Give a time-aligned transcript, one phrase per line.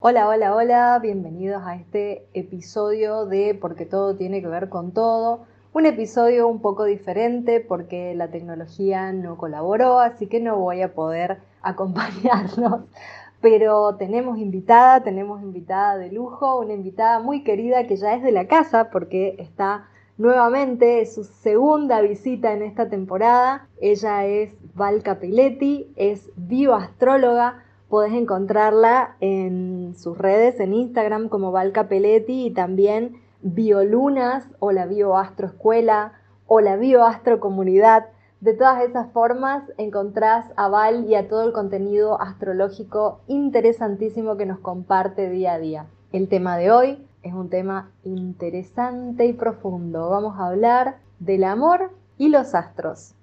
[0.00, 5.40] Hola, hola, hola, bienvenidos a este episodio de Porque todo tiene que ver con todo.
[5.72, 10.94] Un episodio un poco diferente porque la tecnología no colaboró, así que no voy a
[10.94, 12.82] poder acompañarnos.
[13.40, 18.30] Pero tenemos invitada, tenemos invitada de lujo, una invitada muy querida que ya es de
[18.30, 23.66] la casa porque está nuevamente, es su segunda visita en esta temporada.
[23.80, 31.72] Ella es Val Capelletti, es bioastróloga Podés encontrarla en sus redes, en Instagram como Val
[31.72, 36.12] Capelletti y también Biolunas o la Bioastro Escuela
[36.46, 38.06] o la Bioastro Comunidad.
[38.40, 44.46] De todas esas formas encontrás a Val y a todo el contenido astrológico interesantísimo que
[44.46, 45.86] nos comparte día a día.
[46.12, 50.10] El tema de hoy es un tema interesante y profundo.
[50.10, 53.17] Vamos a hablar del amor y los astros.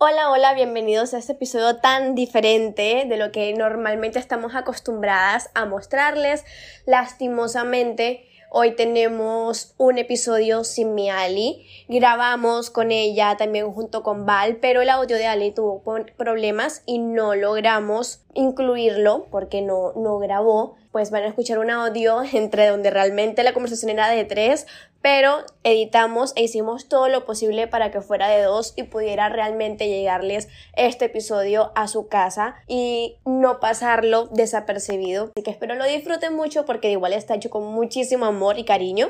[0.00, 5.64] Hola, hola, bienvenidos a este episodio tan diferente de lo que normalmente estamos acostumbradas a
[5.64, 6.44] mostrarles.
[6.86, 11.66] Lastimosamente, hoy tenemos un episodio sin mi Ali.
[11.88, 15.82] Grabamos con ella también junto con Val, pero el audio de Ali tuvo
[16.16, 20.76] problemas y no logramos incluirlo porque no, no grabó.
[20.92, 24.68] Pues van a escuchar un audio entre donde realmente la conversación era de tres,
[25.00, 29.88] pero editamos e hicimos todo lo posible para que fuera de dos y pudiera realmente
[29.88, 35.32] llegarles este episodio a su casa y no pasarlo desapercibido.
[35.36, 39.08] Así que espero lo disfruten mucho porque igual está hecho con muchísimo amor y cariño.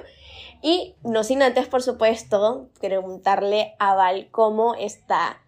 [0.63, 5.41] Y no sin antes, por supuesto, preguntarle a Val cómo está.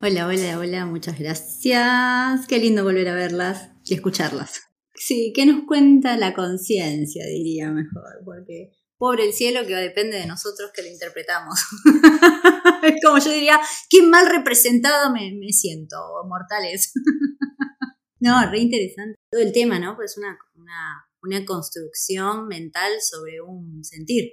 [0.00, 2.46] Hola, hola, hola, muchas gracias.
[2.46, 4.62] Qué lindo volver a verlas y escucharlas.
[4.94, 8.22] Sí, ¿qué nos cuenta la conciencia, diría mejor?
[8.24, 11.58] Porque pobre el cielo que depende de nosotros que lo interpretamos.
[13.04, 15.96] como yo diría, qué mal representado me, siento,
[16.26, 16.92] mortales.
[18.20, 19.16] no, re interesante.
[19.30, 19.96] Todo el tema, ¿no?
[19.96, 24.32] Pues una, una, una construcción mental sobre un sentir.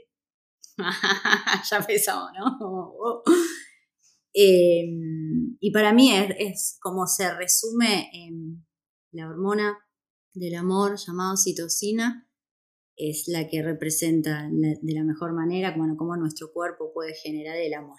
[1.69, 3.23] ya empezamos, ¿no?
[4.33, 8.65] Em, y para mí es, es, como se resume en
[9.13, 9.77] la hormona
[10.33, 12.24] del amor llamada citocina,
[12.97, 17.73] es la que representa de la mejor manera bueno, cómo nuestro cuerpo puede generar el
[17.73, 17.97] amor.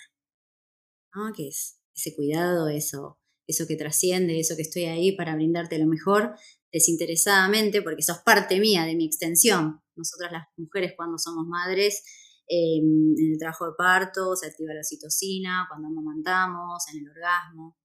[1.14, 1.32] ¿no?
[1.34, 5.86] Que es ese cuidado, eso, eso que trasciende, eso que estoy ahí para brindarte lo
[5.86, 6.34] mejor
[6.72, 9.80] desinteresadamente, porque sos parte mía de mi extensión.
[9.96, 12.02] Nosotras las mujeres cuando somos madres,
[12.48, 17.76] em, en el trabajo de parto se activa la citocina, cuando amamantamos, en el orgasmo.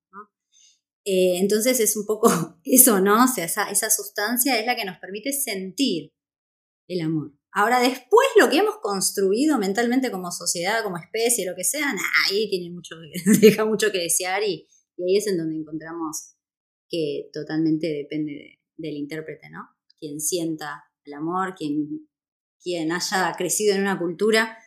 [1.03, 2.29] Eh, entonces es un poco
[2.63, 3.23] eso, ¿no?
[3.23, 6.13] O sea, esa, esa sustancia es la que nos permite sentir
[6.87, 7.33] el amor.
[7.53, 11.93] Ahora, después lo que hemos construido mentalmente como sociedad, como especie, lo que sea,
[12.27, 12.95] ahí tiene mucho,
[13.41, 16.35] deja mucho que desear y, ahí es en donde encontramos
[16.87, 19.69] que totalmente depende del intérprete, ¿no?
[19.99, 22.07] Quien sienta el amor, quien,
[22.61, 24.57] quien haya crecido en una cultura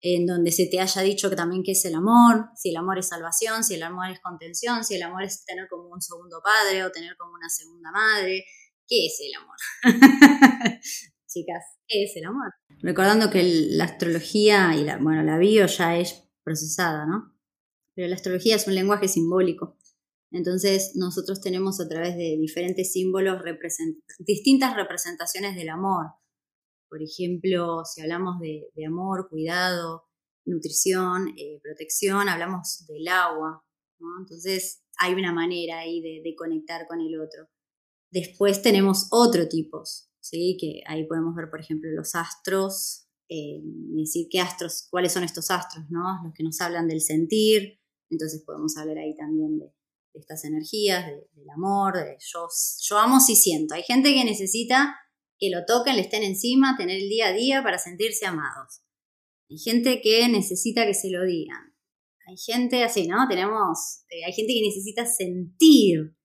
[0.00, 2.98] en donde se te haya dicho que también qué es el amor, si el amor
[2.98, 6.40] es salvación, si el amor es contención, si el amor es tener como un segundo
[6.42, 8.44] padre o tener como una segunda madre,
[8.86, 9.56] ¿qué es el amor?
[11.26, 12.52] chicas, ¿qué es el amor?
[12.80, 17.34] Recordando que la astrología y la, bueno, la bio ya es procesada, ¿no?
[17.94, 19.76] Pero la astrología es un lenguaje simbólico.
[20.30, 23.42] Entonces nosotros tenemos a través de diferentes símbolos
[24.18, 26.06] distintas representaciones del amor.
[26.88, 30.04] Por ejemplo, si hablamos de, amor, cuidado,
[30.44, 33.64] nutrición, eh, protección, hablamos del agua.
[33.98, 34.08] ¿no?
[34.20, 37.48] Entonces hay una manera ahí de, de conectar con el otro.
[38.10, 40.56] Después tenemos otro tipos, ¿sí?
[40.60, 45.50] que ahí podemos ver, por ejemplo, los astros, eh, decir qué astros, cuáles son estos
[45.50, 46.22] astros, ¿no?
[46.24, 49.72] los que nos hablan del sentir, entonces podemos hablar ahí también de,
[50.14, 52.48] estas energías, del amor, de yo,
[52.80, 53.74] yo amo si siento.
[53.74, 54.96] Hay gente que necesita
[55.38, 58.80] que lo toquen, le estén encima, tener el día a día para sentirse amados.
[59.50, 61.76] Hay gente que necesita que se lo digan.
[62.26, 63.28] Hay gente así, ¿no?
[63.28, 66.16] Tenemos, eh, hay gente que necesita sentir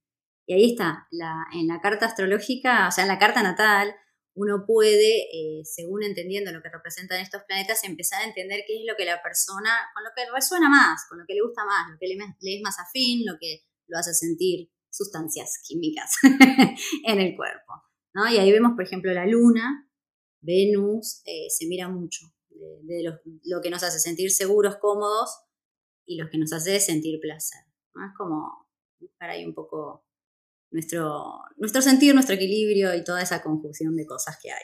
[0.52, 1.08] y ahí está,
[1.54, 3.96] en la carta astrológica, o sea, en la carta natal,
[4.36, 8.86] uno puede, eh, según entendiendo lo que representan estos planetas, empezar a entender qué es
[8.86, 11.90] lo que la persona, con lo que resuena más, con lo que le gusta más,
[11.90, 16.18] lo que le, es más afín, lo que lo hace sentir sustancias químicas
[17.06, 17.72] en el cuerpo.
[18.14, 18.30] ¿no?
[18.30, 19.90] Y ahí vemos, por ejemplo, la luna,
[20.42, 25.30] Venus, eh, se mira mucho de, lo, que nos hace sentir seguros, cómodos
[26.06, 27.62] y lo que nos hace sentir placer.
[27.96, 28.68] Es como
[29.00, 30.11] buscar ahí un poco
[30.72, 34.64] nuestro, nuestro sentir, nuestro equilibrio y toda esa conjunción de cosas que hay.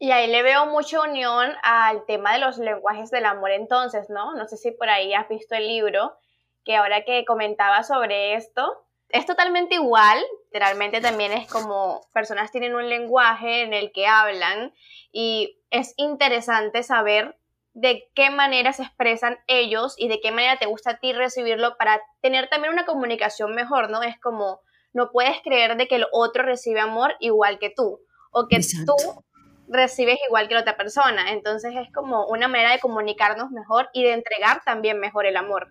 [0.00, 4.32] Y ahí le veo mucha unión al tema de los lenguajes del amor entonces, ¿no?
[4.34, 6.16] No sé si por ahí has visto el libro,
[6.64, 12.74] que ahora que comentaba sobre esto, es totalmente igual, literalmente también es como personas tienen
[12.74, 14.72] un lenguaje en el que hablan
[15.10, 17.36] y es interesante saber
[17.72, 21.76] de qué manera se expresan ellos y de qué manera te gusta a ti recibirlo
[21.78, 24.02] para tener también una comunicación mejor, ¿no?
[24.02, 24.60] Es como,
[24.92, 28.00] no puedes creer de que el otro recibe amor igual que tú
[28.30, 29.24] o que tú
[29.68, 31.32] recibes igual que la otra persona.
[31.32, 35.68] Entonces es como una manera de comunicarnos mejor y de entregar también mejor el amor.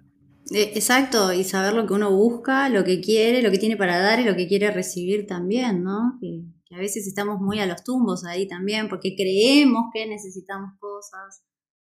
[0.54, 4.00] Eh, exacto, y saber lo que uno busca, lo que quiere, lo que tiene para
[4.00, 6.18] dar y lo que quiere recibir también, ¿no?
[6.22, 10.72] Que, que a veces estamos muy a los tumbos ahí también porque creemos que necesitamos
[10.80, 11.44] cosas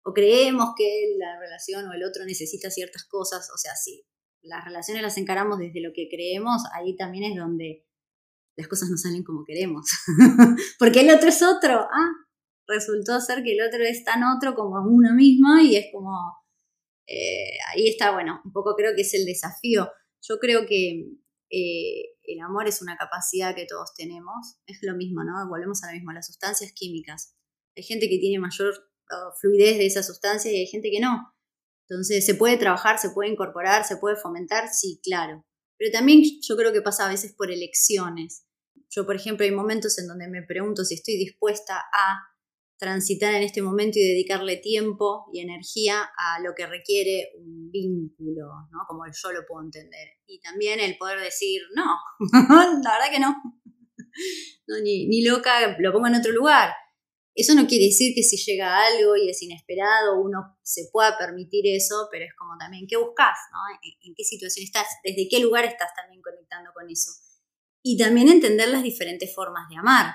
[0.03, 4.07] o creemos que la relación o el otro necesita ciertas cosas, o sea, si
[4.43, 7.85] las relaciones las encaramos desde lo que creemos, ahí también es donde
[8.57, 9.87] las cosas no salen como queremos.
[10.79, 11.81] Porque el otro es otro.
[11.81, 12.11] Ah,
[12.67, 16.11] resultó ser que el otro es tan otro como uno mismo y es como,
[17.07, 19.89] eh, ahí está, bueno, un poco creo que es el desafío.
[20.23, 21.07] Yo creo que
[21.51, 25.49] eh, el amor es una capacidad que todos tenemos, es lo mismo, ¿no?
[25.49, 27.35] Volvemos a lo mismo, las sustancias químicas.
[27.77, 31.33] Hay gente que tiene mayor uh, fluidez de esa sustancia y hay gente que no.
[31.89, 34.69] Entonces, ¿se puede trabajar, se puede incorporar, se puede fomentar?
[34.69, 35.45] Sí, claro.
[35.79, 38.45] Pero también yo creo que pasa a veces por elecciones.
[38.91, 42.19] Yo, por ejemplo, hay momentos en donde me pregunto si estoy dispuesta a
[42.79, 48.47] transitar en este momento y dedicarle tiempo y energía a lo que requiere un vínculo,
[48.71, 48.81] ¿no?
[48.87, 50.09] Como yo lo puedo entender.
[50.27, 51.97] Y también el poder decir, no,
[52.83, 53.35] la verdad que no.
[54.67, 56.73] no ni, ni loca, lo pongo en otro lugar.
[57.41, 61.65] Eso no quiere decir que si llega algo y es inesperado, uno se pueda permitir
[61.69, 63.39] eso, pero es como también, ¿qué buscas?
[63.53, 63.59] ¿no?
[64.03, 64.87] ¿En, qué situación estás?
[65.05, 67.11] ¿Desde qué lugar estás también conectando con eso?
[67.83, 70.15] y también entender las diferentes formas de amar.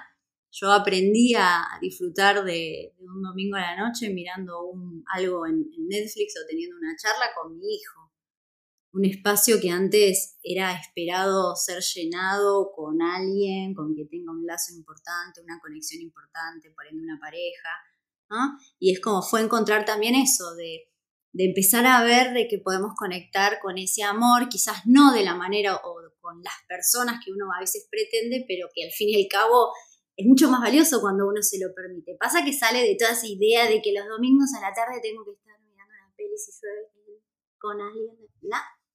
[0.51, 4.71] Yo aprendí a disfrutar de, un domingo a la noche mirando
[5.11, 8.02] algo en, Netflix o teniendo una charla con mi hijo.
[8.93, 14.73] Un espacio que antes era esperado ser llenado con alguien, con que tenga un lazo
[14.73, 17.69] importante, una conexión importante, por ende una pareja.
[18.79, 20.89] Y es como fue encontrar también eso, de,
[21.33, 25.35] de empezar a ver de que podemos conectar con ese amor, quizás no de la
[25.35, 25.81] manera o
[26.21, 29.73] con las personas que uno a veces pretende, pero que al fin y al cabo
[30.15, 32.15] es mucho más valioso cuando uno se lo permite.
[32.19, 35.25] Pasa que sale de toda esa idea de que los domingos a la tarde tengo
[35.25, 36.93] que estar mirando una peli si llueve
[37.57, 38.23] con alguien.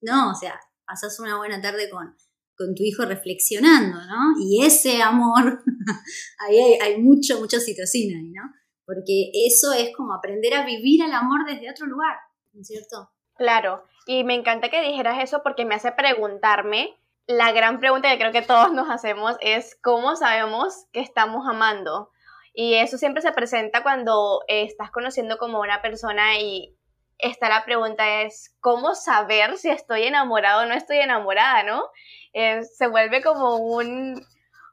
[0.00, 2.16] No, o sea, pasas una buena tarde con,
[2.56, 4.34] con tu hijo reflexionando, ¿no?
[4.40, 5.62] Y ese amor,
[6.40, 8.42] ahí hay, hay mucho, mucha situación ahí, ¿no?
[8.84, 12.16] Porque eso es como aprender a vivir el amor desde otro lugar,
[12.52, 13.10] ¿no es cierto?
[13.36, 16.98] Claro, y me encanta que dijeras eso porque me hace preguntarme
[17.28, 22.10] la gran pregunta que creo que todos nos hacemos es cómo sabemos que estamos amando.
[22.54, 26.77] Y eso siempre se presenta cuando estás conociendo como una persona y
[27.18, 31.84] está la pregunta es, ¿cómo saber si estoy enamorado o no estoy enamorada, no?
[32.32, 34.24] Eh, se vuelve como un,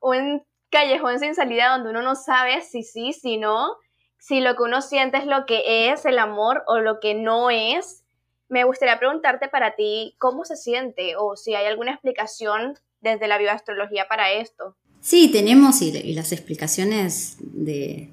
[0.02, 3.76] un callejón sin salida donde uno no sabe si sí, si no,
[4.18, 7.50] si lo que uno siente es lo que es el amor o lo que no
[7.50, 8.06] es
[8.50, 13.38] me gustaría preguntarte para ti cómo se siente o si hay alguna explicación desde la
[13.38, 14.76] bioastrología para esto.
[15.02, 18.10] Sí, tenemos y, las explicaciones de,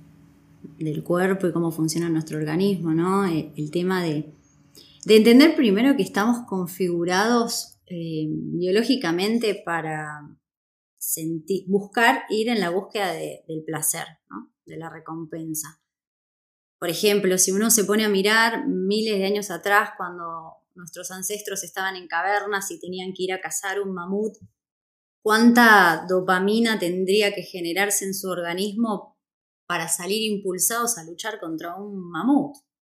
[0.78, 3.26] del cuerpo y cómo funciona nuestro organismo, ¿no?
[3.26, 4.34] Eh, el, tema de,
[5.06, 10.38] entender primero que estamos configurados eh, biológicamente para
[10.98, 14.06] sentir, buscar ir en la búsqueda del placer,
[14.64, 15.80] de la recompensa.
[16.78, 21.62] Por ejemplo, si uno se pone a mirar miles de años atrás, cuando nuestros ancestros
[21.64, 24.34] estaban en cavernas y tenían que ir a cazar un mamut,
[25.22, 29.11] ¿cuánta dopamina tendría que generarse en su organismo
[29.72, 32.54] para salir impulsados a luchar contra un mamut?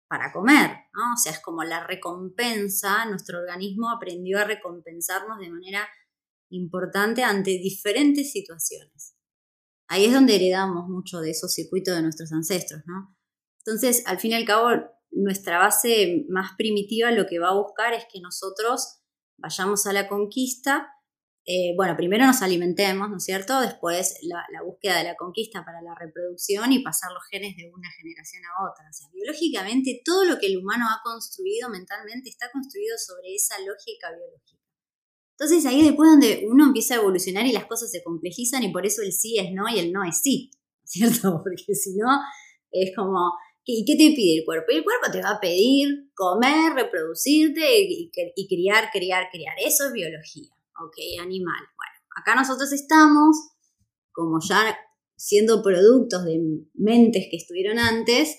[0.10, 0.72] Para comer.
[0.94, 5.88] O sea, es como la recompensa, nuestro organismo aprendió a recompensarnos de manera
[6.50, 9.16] importante ante diferentes situaciones.
[9.88, 13.16] Ahí es donde heredamos mucho de esos circuitos de nuestros ancestros, ¿no?
[13.66, 14.68] Entonces, al fin y al cabo,
[15.12, 19.00] nuestra base más primitiva lo que va a buscar es que nosotros
[19.38, 20.90] vayamos a la conquista.
[21.48, 23.60] Eh, bueno, primero nos alimentemos, ¿no es cierto?
[23.60, 27.90] Después la, búsqueda de la conquista para la reproducción y pasar los genes de una
[27.92, 28.86] generación a otra.
[28.90, 33.60] O sea, biológicamente todo lo que el humano ha construido mentalmente está construido sobre esa
[33.60, 34.64] lógica biológica.
[35.38, 38.72] Entonces ahí es después donde uno empieza a evolucionar y las cosas se complejizan y
[38.72, 40.50] por eso el sí es no y el no es sí,
[40.84, 41.42] ¿cierto?
[41.44, 42.08] Porque si no,
[42.72, 43.34] es como,
[43.68, 44.72] ¿Y qué te pide el cuerpo?
[44.72, 48.12] Y el cuerpo te va a pedir comer, reproducirte y,
[48.48, 49.56] criar, criar, criar.
[49.60, 50.50] Eso es biología,
[50.84, 51.22] ¿ok?
[51.22, 51.64] Animal.
[51.76, 53.38] Bueno, acá nosotros estamos
[54.12, 54.78] como ya
[55.18, 56.40] siendo productos de
[56.74, 58.38] mentes que estuvieron antes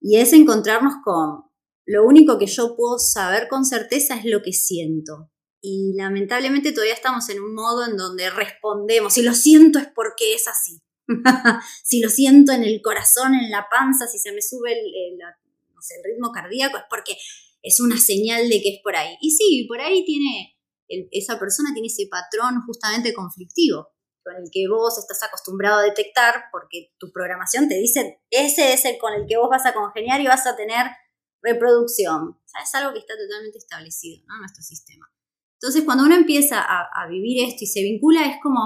[0.00, 1.50] y es encontrarnos con
[1.86, 5.30] lo único que yo puedo saber con certeza es lo que siento.
[5.60, 10.34] Y lamentablemente todavía estamos en un modo en donde respondemos, si lo siento es porque
[10.34, 10.80] es así.
[11.84, 15.18] si lo siento en el corazón, en la panza, si se me sube el,
[16.04, 17.16] ritmo cardíaco, es porque
[17.62, 19.16] es una señal de que es por ahí.
[19.20, 20.56] Y sí, por ahí tiene,
[21.10, 23.88] esa persona tiene ese patrón justamente conflictivo
[24.22, 28.84] con el que vos estás acostumbrado a detectar, porque tu programación te dice, ese es
[28.84, 30.86] el con el que vos vas a congeniar y vas a tener
[31.42, 32.38] reproducción.
[32.62, 35.06] Es algo que está totalmente establecido en nuestro sistema.
[35.54, 38.60] Entonces, cuando uno empieza a, vivir esto y se vincula, es como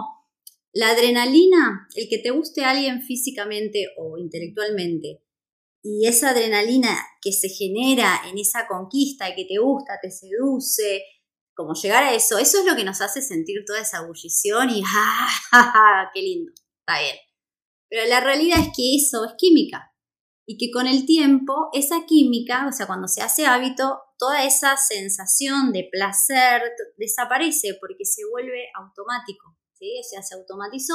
[0.73, 5.23] la adrenalina, el que te guste alguien físicamente o intelectualmente,
[5.83, 11.03] y esa adrenalina que se genera en esa conquista y que te gusta, te seduce,
[11.55, 14.83] como llegar a eso, eso es lo que nos hace sentir toda esa ebullición y
[15.53, 16.53] ¡ah, qué lindo!
[16.81, 17.17] Está bien.
[17.89, 19.95] Pero la realidad es que eso es química
[20.47, 24.77] y que con el tiempo esa química, o sea, cuando se hace hábito, toda esa
[24.77, 26.63] sensación de placer
[26.97, 29.93] desaparece porque se vuelve automático, ¿sí?
[30.01, 30.95] O sea, se automatizó,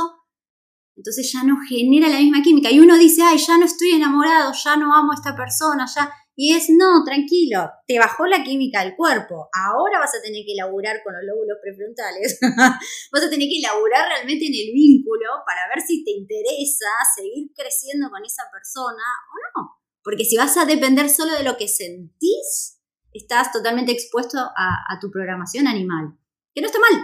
[0.95, 4.51] entonces ya no genera la misma química y uno dice, ay, ya no estoy enamorado,
[4.53, 6.11] ya no amo a esta persona, ya...
[6.41, 10.55] Y es, no, tranquilo, te bajó la química del cuerpo, ahora vas a tener que
[10.55, 12.39] laburar con los lóbulos prefrontales,
[13.11, 17.51] vas a tener que laburar realmente en el vínculo para ver si te interesa seguir
[17.53, 19.69] creciendo con esa persona o no.
[20.01, 22.79] Porque si vas a depender solo de lo que sentís,
[23.11, 26.17] estás totalmente expuesto a, tu programación animal,
[26.55, 27.03] que no está mal,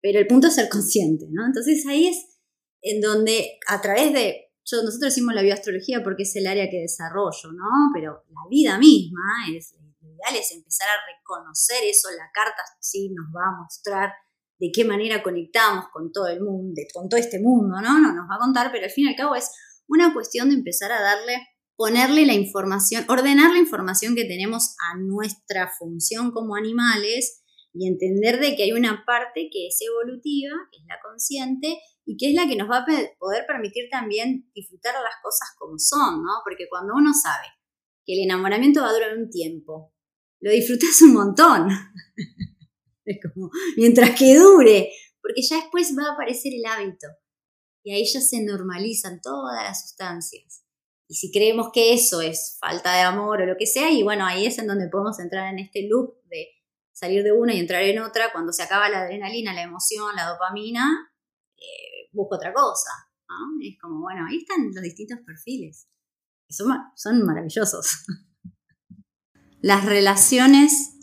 [0.00, 1.44] pero el punto es ser consciente, ¿no?
[1.46, 2.38] Entonces ahí es
[2.82, 7.52] en donde a través de nosotros decimos la bioastrología porque es el área que desarrollo,
[7.52, 7.90] ¿no?
[7.94, 9.20] Pero la vida misma
[9.54, 14.12] es, lo ideal es empezar a reconocer eso, la carta sí nos va a mostrar
[14.58, 18.00] de qué manera conectamos con todo el mundo, con todo este mundo, ¿no?
[18.00, 19.50] No nos va a contar, pero al fin y al cabo es
[19.86, 21.46] una cuestión de empezar a darle,
[21.76, 27.37] ponerle la información, ordenar la información que tenemos a nuestra función como animales
[27.72, 32.16] y entender de que hay una parte que es evolutiva, que es la consciente, y
[32.16, 32.86] que es la que nos va a
[33.18, 36.40] poder permitir también disfrutar las cosas como son, ¿no?
[36.42, 37.46] Porque cuando uno sabe
[38.06, 39.92] que el enamoramiento va a durar un tiempo,
[40.40, 41.68] lo disfrutas un montón.
[43.04, 47.08] es como, mientras que dure, porque ya después va a aparecer el hábito
[47.84, 50.64] y ahí ya se normalizan todas las sustancias.
[51.08, 54.24] Y si creemos que eso es falta de amor o lo que sea, y bueno,
[54.24, 56.48] ahí es en donde podemos entrar en este loop de
[56.98, 60.26] salir de una y entrar en otra, cuando se acaba la adrenalina, la emoción, la
[60.26, 61.12] dopamina,
[61.56, 62.90] eh, busco otra cosa.
[63.62, 65.88] Es como, bueno, ahí están los distintos perfiles.
[66.48, 68.04] Son, son maravillosos.
[69.60, 70.96] Las relaciones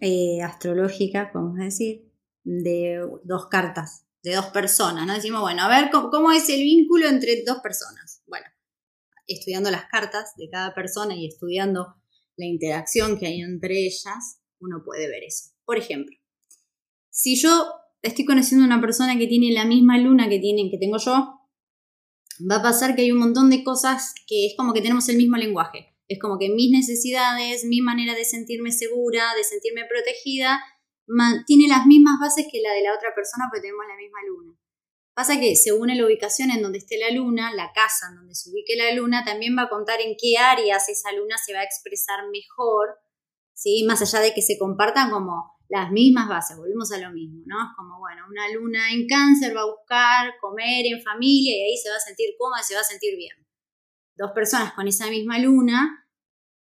[0.00, 2.12] eh, astrológicas, podemos decir,
[2.44, 5.14] de dos cartas, de dos personas, ¿no?
[5.14, 8.22] Decimos, bueno, a ver, ¿cómo, es el vínculo entre dos personas?
[8.26, 8.46] Bueno,
[9.26, 11.96] estudiando las cartas de cada persona y estudiando
[12.36, 15.50] la interacción que hay entre ellas, uno puede ver eso.
[15.64, 16.16] Por ejemplo,
[17.10, 17.66] si yo
[18.02, 21.40] estoy conociendo a una persona que tiene la misma luna que, tienen, que tengo yo,
[22.50, 25.16] va a pasar que hay un montón de cosas que es como que tenemos el
[25.16, 25.94] mismo lenguaje.
[26.08, 30.60] Es como que mis necesidades, mi manera de sentirme segura, de sentirme protegida,
[31.46, 34.58] tiene las mismas bases que la de la otra persona porque tenemos la misma luna.
[35.14, 38.50] Pasa que según la ubicación en donde esté la luna, la casa en donde se
[38.50, 41.64] ubique la luna, también va a contar en qué áreas esa luna se va a
[41.64, 42.96] expresar mejor,
[43.62, 43.84] ¿sí?
[43.86, 47.62] más allá de que se compartan como las mismas bases, volvemos a lo mismo, ¿no?
[47.62, 51.76] Es como, bueno, una luna en cáncer va a buscar comer en familia y ahí
[51.76, 53.36] se va a sentir cómoda y se va a sentir bien.
[54.16, 56.04] Dos personas con esa misma luna,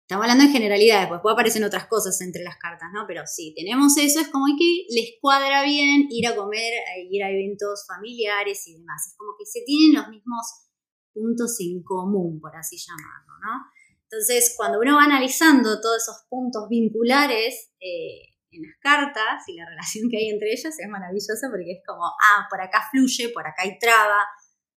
[0.01, 3.05] estamos hablando en generalidades, pues puede aparecer otras cosas entre las cartas, ¿no?
[3.05, 6.73] Pero sí, tenemos eso, es como que les cuadra bien ir a comer,
[7.11, 9.05] ir a eventos familiares y demás.
[9.07, 10.65] Es como que se tienen los mismos
[11.13, 13.69] puntos en común, por así llamarlo, ¿no?
[14.15, 19.67] Entonces, cuando uno va analizando todos esos puntos vinculares, eh, en las cartas y la
[19.67, 23.45] relación que hay entre ellas es maravillosa porque es como, ah, por acá fluye, por
[23.45, 24.23] acá hay traba,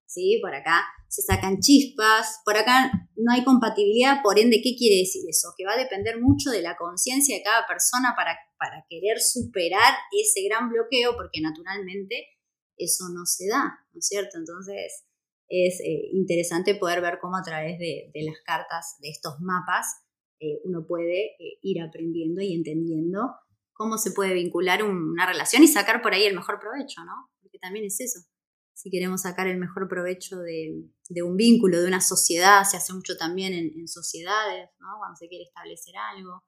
[0.07, 0.41] ¿sí?
[0.43, 5.23] Por acá se sacan chispas, por acá no hay compatibilidad, por ende, ¿qué quiere decir
[5.29, 5.55] eso?
[5.57, 9.95] Que va a depender mucho de la conciencia de cada persona para, para querer superar
[10.11, 12.27] ese gran bloqueo, porque naturalmente
[12.77, 14.39] eso no se da, ¿no es cierto?
[14.39, 15.07] Entonces
[15.49, 20.05] es eh, interesante poder ver cómo a través de, las cartas, de estos mapas,
[20.41, 23.35] eh, uno puede eh, ir aprendiendo y entendiendo
[23.73, 27.31] cómo se puede vincular una relación y sacar por ahí el mejor provecho, ¿no?
[27.41, 28.21] Porque también es eso.
[28.75, 33.17] Si queremos sacar el mejor provecho de, un vínculo, de una sociedad, se hace mucho
[33.17, 34.99] también en, sociedades, ¿no?
[34.99, 36.45] Cuando se quiere establecer algo,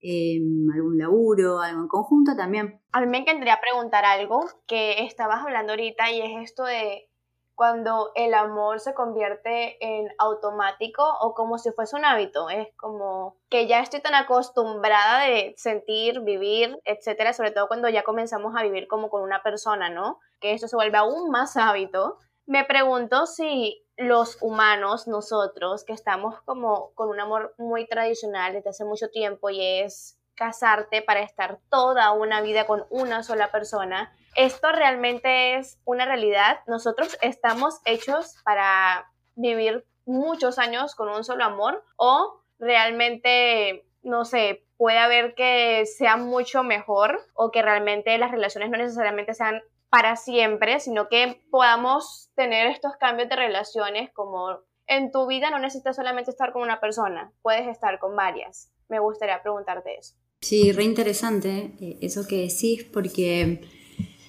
[0.00, 2.80] em, algún laburo, algo en conjunto también.
[2.92, 7.10] A mí me encantaría preguntar algo que estabas hablando ahorita y es esto de
[7.56, 12.50] cuando el amor se convierte en automático o como si fuese un hábito.
[12.50, 18.04] Es como que ya estoy tan acostumbrada de sentir, vivir, etcétera, sobre todo cuando ya
[18.04, 20.20] comenzamos a vivir como con una persona, ¿no?
[20.38, 22.18] Que esto se vuelve aún más hábito.
[22.44, 28.70] Me pregunto si los humanos, nosotros, que estamos como con un amor muy tradicional desde
[28.70, 34.14] hace mucho tiempo y es casarte para estar toda una vida con una sola persona,
[34.36, 36.60] esto realmente es una realidad.
[36.66, 44.64] Nosotros estamos hechos para vivir muchos años con un solo amor o realmente, no sé,
[44.76, 50.16] puede haber que sea mucho mejor o que realmente las relaciones no necesariamente sean para
[50.16, 55.96] siempre, sino que podamos tener estos cambios de relaciones como en tu vida no necesitas
[55.96, 58.70] solamente estar con una persona, puedes estar con varias.
[58.88, 60.14] Me gustaría preguntarte eso.
[60.40, 63.62] Sí, re interesante eh, eso que decís, porque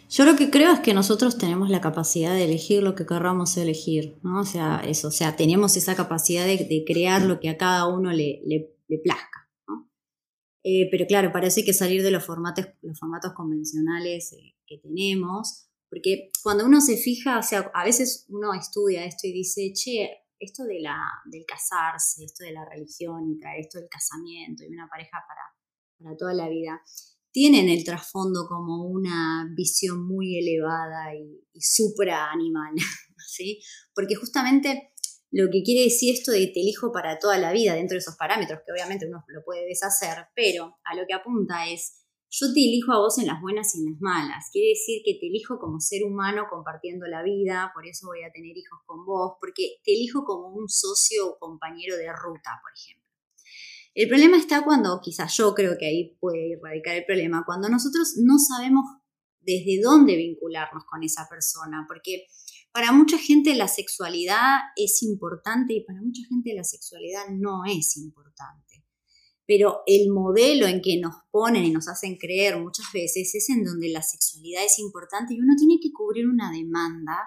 [0.09, 3.57] yo lo que creo es que nosotros tenemos la capacidad de elegir lo que querramos
[3.57, 4.41] elegir, ¿no?
[4.41, 8.11] O sea, eso, o sea, tenemos esa capacidad de, crear lo que a cada uno
[8.11, 9.91] le, le, plazca, ¿no?
[10.63, 15.67] Eh, pero claro, parece que salir de los formatos, los formatos convencionales eh, que tenemos,
[15.89, 20.09] porque cuando uno se fija, o sea, a veces uno estudia esto y dice, che,
[20.39, 24.73] esto de la, del casarse, esto de la religión y traer esto del casamiento y
[24.73, 25.41] una pareja para,
[25.99, 26.81] para toda la vida,
[27.37, 32.73] tienen el trasfondo como una visión muy elevada y, supra animal,
[33.27, 33.61] ¿sí?
[33.93, 34.91] Porque justamente
[35.29, 38.15] lo que quiere decir esto de te elijo para toda la vida dentro de esos
[38.15, 42.59] parámetros, que obviamente uno lo puede deshacer, pero a lo que apunta es, yo te
[42.59, 44.49] elijo a vos en las buenas y en las malas.
[44.51, 48.31] Quiere decir que te elijo como ser humano compartiendo la vida, por eso voy a
[48.31, 52.73] tener hijos con vos, porque te elijo como un socio o compañero de ruta, por
[52.73, 53.06] ejemplo.
[53.97, 58.13] El problema está cuando, quizás yo creo que ahí puede radicar el problema, cuando nosotros
[58.23, 58.85] no sabemos
[59.39, 62.27] desde dónde vincularnos con esa persona, porque
[62.71, 67.97] para mucha gente la sexualidad es importante y para mucha gente la sexualidad no es
[67.97, 68.85] importante.
[69.47, 73.63] Pero el modelo en que nos ponen y nos hacen creer muchas veces es en
[73.63, 77.17] donde la sexualidad es importante y uno tiene que cubrir una demanda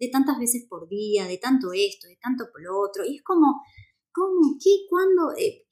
[0.00, 3.04] de tantas veces por día, de tanto esto, de tanto por lo otro.
[3.06, 3.62] Y es como,
[4.10, 4.58] ¿cómo?
[4.60, 4.70] ¿Qué?
[4.90, 5.30] ¿Cuándo?
[5.38, 5.65] Eh,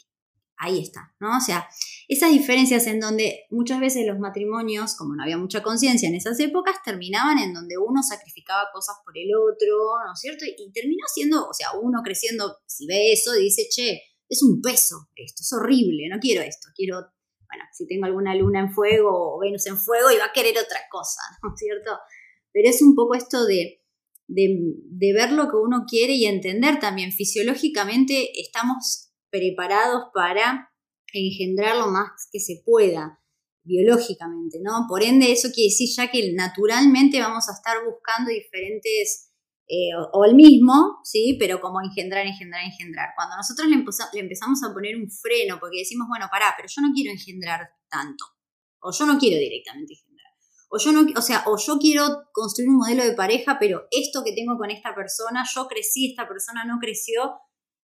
[0.56, 1.36] ahí está, ¿no?
[1.36, 1.69] O sea,
[2.08, 6.38] esas diferencias en donde muchas veces los matrimonios, como no había mucha conciencia en esas
[6.40, 10.45] épocas, terminaban en donde uno sacrificaba cosas por el otro, ¿no es cierto?
[10.45, 15.08] Y terminó siendo, o sea, uno creciendo, si ve eso, dice, che, es un peso
[15.17, 19.40] esto, es horrible, no quiero esto, quiero, bueno, si tengo alguna luna en fuego o
[19.40, 21.90] Venus en fuego, iba a querer otra cosa, ¿no es cierto?
[22.52, 23.82] Pero es un poco esto de,
[24.28, 24.56] de,
[24.90, 29.03] de ver lo que uno quiere y entender también fisiológicamente estamos
[29.34, 30.70] preparados para
[31.12, 33.18] engendrar lo más que se pueda
[33.64, 34.86] biológicamente, ¿no?
[34.88, 39.32] Por ende, eso quiere decir ya que naturalmente vamos a estar buscando diferentes,
[39.66, 41.36] eh, o, el mismo, ¿sí?
[41.40, 43.08] Pero como engendrar, engendrar, engendrar.
[43.16, 46.92] Cuando nosotros le, empezamos a poner un freno, porque decimos, bueno, pará, pero yo no
[46.94, 48.25] quiero engendrar tanto,
[48.80, 50.30] o yo no quiero directamente engendrar,
[50.68, 54.23] o yo no, o sea, o yo quiero construir un modelo de pareja, pero esto
[54.23, 57.32] que tengo con esta persona, yo crecí, esta persona no creció,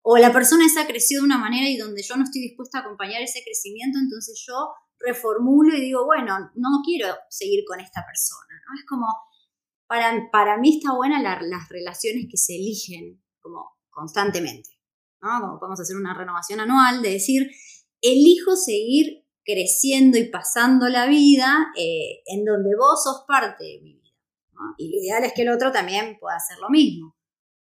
[0.02, 2.82] o la persona esa creció de una manera y donde yo no estoy dispuesta a
[2.82, 8.62] acompañar ese crecimiento, entonces yo reformulo y digo, bueno, no quiero seguir con esta persona,
[8.68, 8.80] ¿no?
[8.80, 9.08] Es como,
[9.88, 14.70] para, para mí está buena las relaciones que se eligen como constantemente,
[15.22, 15.42] ¿no?
[15.42, 17.50] Como podemos hacer una renovación anual de decir,
[18.02, 23.94] elijo seguir creciendo y pasando la vida eh, en donde vos sos parte de mi
[23.94, 24.10] vida.
[24.78, 27.19] Y lo ideal es que el otro también pueda hacer lo mismo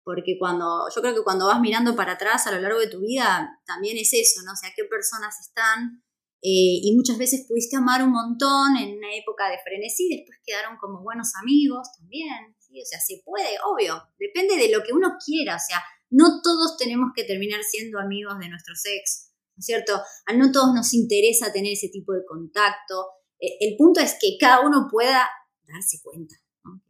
[0.05, 3.01] porque cuando, yo creo que cuando vas mirando para atrás a lo largo de tu
[3.01, 4.53] vida, también es eso, ¿no?
[4.53, 6.05] O sea, qué personas están,
[6.43, 10.77] eh, y muchas veces pudiste amar un montón en una época de frenesí, después quedaron
[10.77, 12.83] como buenos amigos también, ¿sí?
[12.83, 16.77] O sea, se puede, obvio, depende de lo que uno quiera, o sea, no todos
[16.77, 20.03] tenemos que terminar siendo amigos de nuestro sexo, ¿no es cierto?
[20.27, 23.07] A no todos nos interesa tener ese tipo de contacto.
[23.41, 25.29] Eh, el punto es que cada uno pueda
[25.67, 26.35] darse cuenta.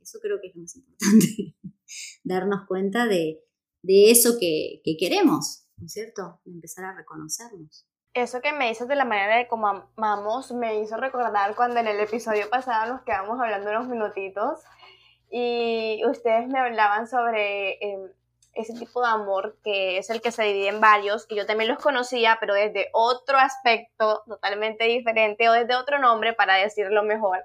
[0.02, 1.53] Eso creo que es lo más importante.
[2.22, 3.40] Darnos cuenta de,
[3.82, 6.40] eso que, queremos, ¿no es cierto?
[6.46, 7.86] empezar a reconocernos.
[8.14, 11.88] Eso que me dices de la manera de cómo amamos me hizo recordar cuando en
[11.88, 14.60] el episodio pasado nos quedamos hablando unos minutitos
[15.30, 18.08] y ustedes me hablaban sobre em,
[18.52, 21.68] ese tipo de amor que es el que se divide en varios, que yo también
[21.68, 27.40] los conocía, pero desde otro aspecto totalmente diferente o desde otro nombre para decirlo mejor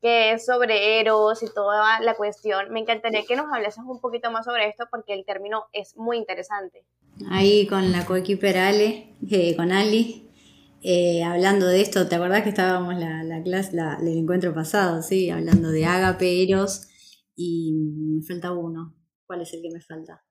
[0.00, 2.70] que es sobre Eros y toda la cuestión.
[2.70, 6.16] Me encantaría que nos hablases un poquito más sobre esto porque el término es muy
[6.16, 6.84] interesante.
[7.30, 10.30] Ahí con la coequiper Ale, eh, con Ali,
[10.82, 15.02] eh, hablando de esto, ¿te acordás que estábamos la, la clase, la, el encuentro pasado,
[15.02, 15.28] sí?
[15.30, 16.86] Hablando de Agape, Eros
[17.34, 18.94] y me falta uno.
[19.26, 20.24] ¿Cuál es el que me falta?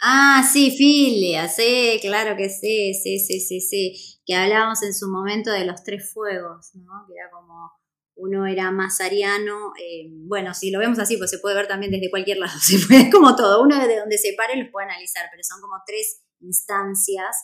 [0.00, 4.20] Ah, sí, filia, sí, claro que sí, sí, sí, sí, sí.
[4.26, 7.06] Que hablábamos en su momento de los tres fuegos, ¿no?
[7.08, 7.70] Que era como
[8.16, 11.90] uno era más ariano, eh, bueno, si lo vemos así, pues se puede ver también
[11.90, 15.42] desde cualquier lado, se como todo, uno de donde se pare los puede analizar, pero
[15.42, 17.36] son como tres instancias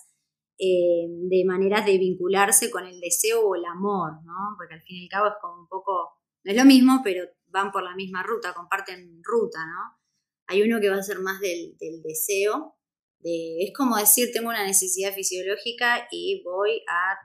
[0.59, 4.55] eh, de maneras de vincularse con el deseo o el amor, ¿no?
[4.57, 6.11] Porque al fin y al cabo es como un poco,
[6.45, 9.99] no es lo mismo, pero van por la misma ruta, comparten ruta, ¿no?
[10.47, 12.77] Hay uno que va a ser más del, deseo,
[13.21, 17.17] de, es como decir, tengo una necesidad fisiológica y voy a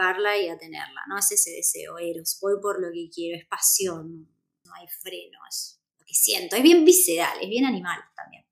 [0.00, 1.18] buscarla y a tenerla, ¿no?
[1.18, 4.28] Es ese deseo, eros, voy por lo que quiero, es pasión,
[4.64, 8.44] no hay freno, es lo que siento, es bien visceral, es bien animal también.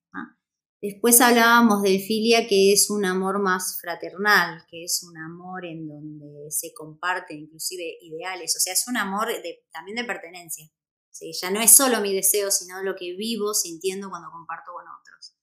[0.81, 5.89] Después hablábamos del filia, que es un amor más fraternal, que es un amor en
[5.89, 10.71] donde se comparten inclusive ideales, o sea, es un amor de, también de pertenencia.
[11.11, 11.33] ¿sí?
[11.43, 15.35] Ya no es solo mi deseo, sino lo que vivo sintiendo cuando comparto con otros.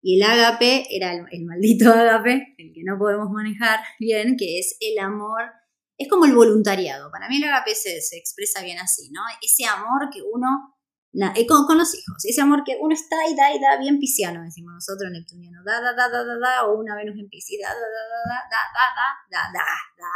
[0.00, 4.76] Y el ágape era el, maldito ágape, el que no podemos manejar bien, que es
[4.80, 5.42] el amor,
[5.96, 7.10] es como el voluntariado.
[7.10, 9.20] Para mí el ágape se, se expresa bien así, ¿no?
[9.42, 10.46] Ese amor que uno
[11.34, 13.98] eh, con, con, los hijos, ese amor que uno está y da y da bien
[13.98, 17.58] pisciano, decimos nosotros neptuniano, da, da, da, da, da, da, o una Venus en Piscis,
[17.60, 20.12] da, da, da, da, da, da, da, da, da, da,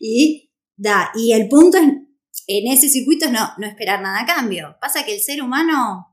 [0.00, 1.84] y da, y el punto es,
[2.48, 4.76] en ese circuito es no, no esperar nada a cambio.
[4.80, 6.11] Pasa que el ser humano,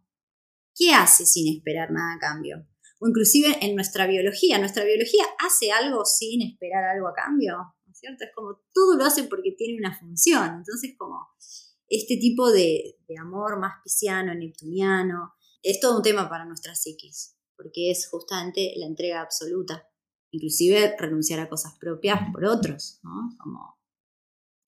[0.80, 2.66] ¿qué hace sin esperar nada a cambio?
[3.00, 7.92] O inclusive en nuestra biología, nuestra biología hace algo sin esperar algo a cambio, ¿no
[7.92, 8.24] es cierto?
[8.24, 11.28] Es como todo lo hace porque tiene una función, entonces como
[11.88, 17.92] este tipo de, amor más pisciano, neptuniano, es todo un tema para nuestra psiquis, porque
[17.92, 19.88] es justamente la entrega absoluta,
[20.32, 23.36] inclusive renunciar a cosas propias por otros, ¿no?
[23.40, 23.78] Como,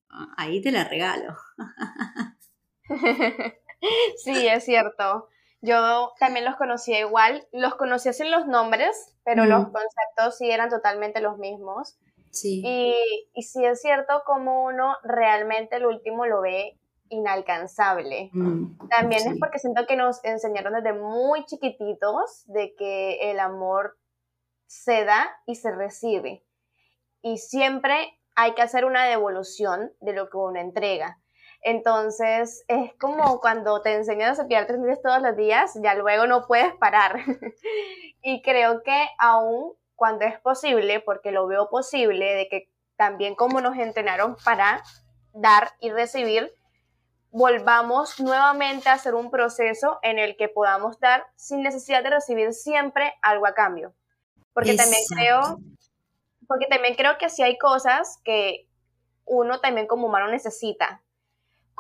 [0.09, 1.37] ah, ahí te la regalo.
[4.23, 5.29] sí, es cierto.
[5.61, 9.71] Yo también los conocía igual, los conocía sin los nombres, pero los mm.
[9.71, 11.97] conceptos sí eran totalmente los mismos.
[12.31, 12.63] Sí.
[12.65, 16.79] Y, y sí es cierto como uno realmente el último lo ve
[17.11, 18.29] inalcanzable.
[18.33, 23.97] Mm, También es porque siento que nos enseñaron desde muy chiquititos de que el amor
[24.65, 26.43] se da y se recibe.
[27.21, 31.20] Y siempre hay que hacer una devolución de lo que uno entrega.
[31.61, 36.25] Entonces, es como cuando te enseñan a cepillarte los dientes todos los días, ya luego
[36.25, 37.17] no puedes parar.
[38.21, 43.61] y creo que aún cuando es posible, porque lo veo posible, de que también como
[43.61, 44.83] nos entrenaron para
[45.33, 46.51] dar y recibir,
[47.29, 52.53] volvamos nuevamente a hacer un proceso en el que podamos dar sin necesidad de recibir
[52.53, 53.93] siempre algo a cambio.
[54.53, 55.59] Porque también creo,
[56.47, 58.67] porque también creo que si hay cosas que
[59.25, 61.01] uno también como humano necesita,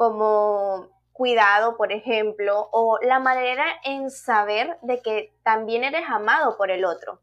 [0.01, 6.71] como cuidado, por ejemplo, o la manera en saber de que también eres amado por
[6.71, 7.21] el otro.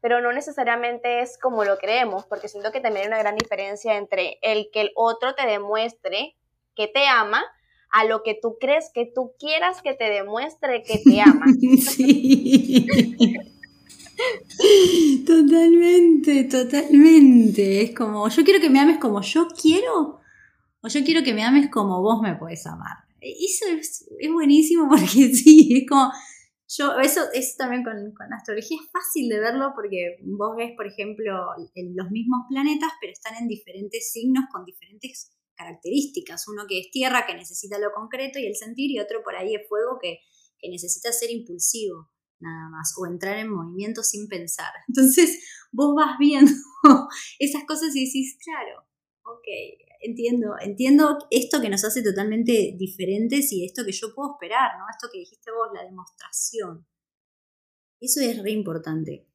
[0.00, 3.96] Pero no necesariamente es como lo creemos, porque siento que también hay una gran diferencia
[3.96, 6.36] entre el que el otro te demuestre
[6.76, 7.42] que te ama
[7.90, 11.46] a lo que tú crees que tú quieras que te demuestre que te ama.
[11.80, 12.86] Sí.
[15.26, 17.82] totalmente, totalmente.
[17.82, 20.20] Es como, yo quiero que me ames como yo quiero,
[20.84, 22.98] o yo quiero que me ames como vos me puedes amar.
[23.20, 26.12] Eso es, buenísimo porque sí, es como,
[26.68, 30.86] yo, eso es también con, con, astrología es fácil de verlo porque vos ves, por
[30.86, 36.46] ejemplo, los mismos planetas, pero están en diferentes signos con diferentes características.
[36.48, 39.54] Uno que es tierra, que necesita lo concreto y el sentir, y otro por ahí
[39.54, 40.18] es fuego, que,
[40.66, 42.08] necesita ser impulsivo
[42.40, 44.72] nada más, o entrar en movimiento sin pensar.
[44.88, 46.52] Entonces vos vas viendo
[47.38, 48.86] esas cosas y decís, claro,
[49.24, 49.46] ok,
[50.04, 54.84] entiendo, entiendo esto que nos hace totalmente diferentes y esto que yo puedo esperar, ¿no?
[54.90, 56.86] Esto que dijiste vos, la demostración.
[58.00, 59.26] Eso es re importante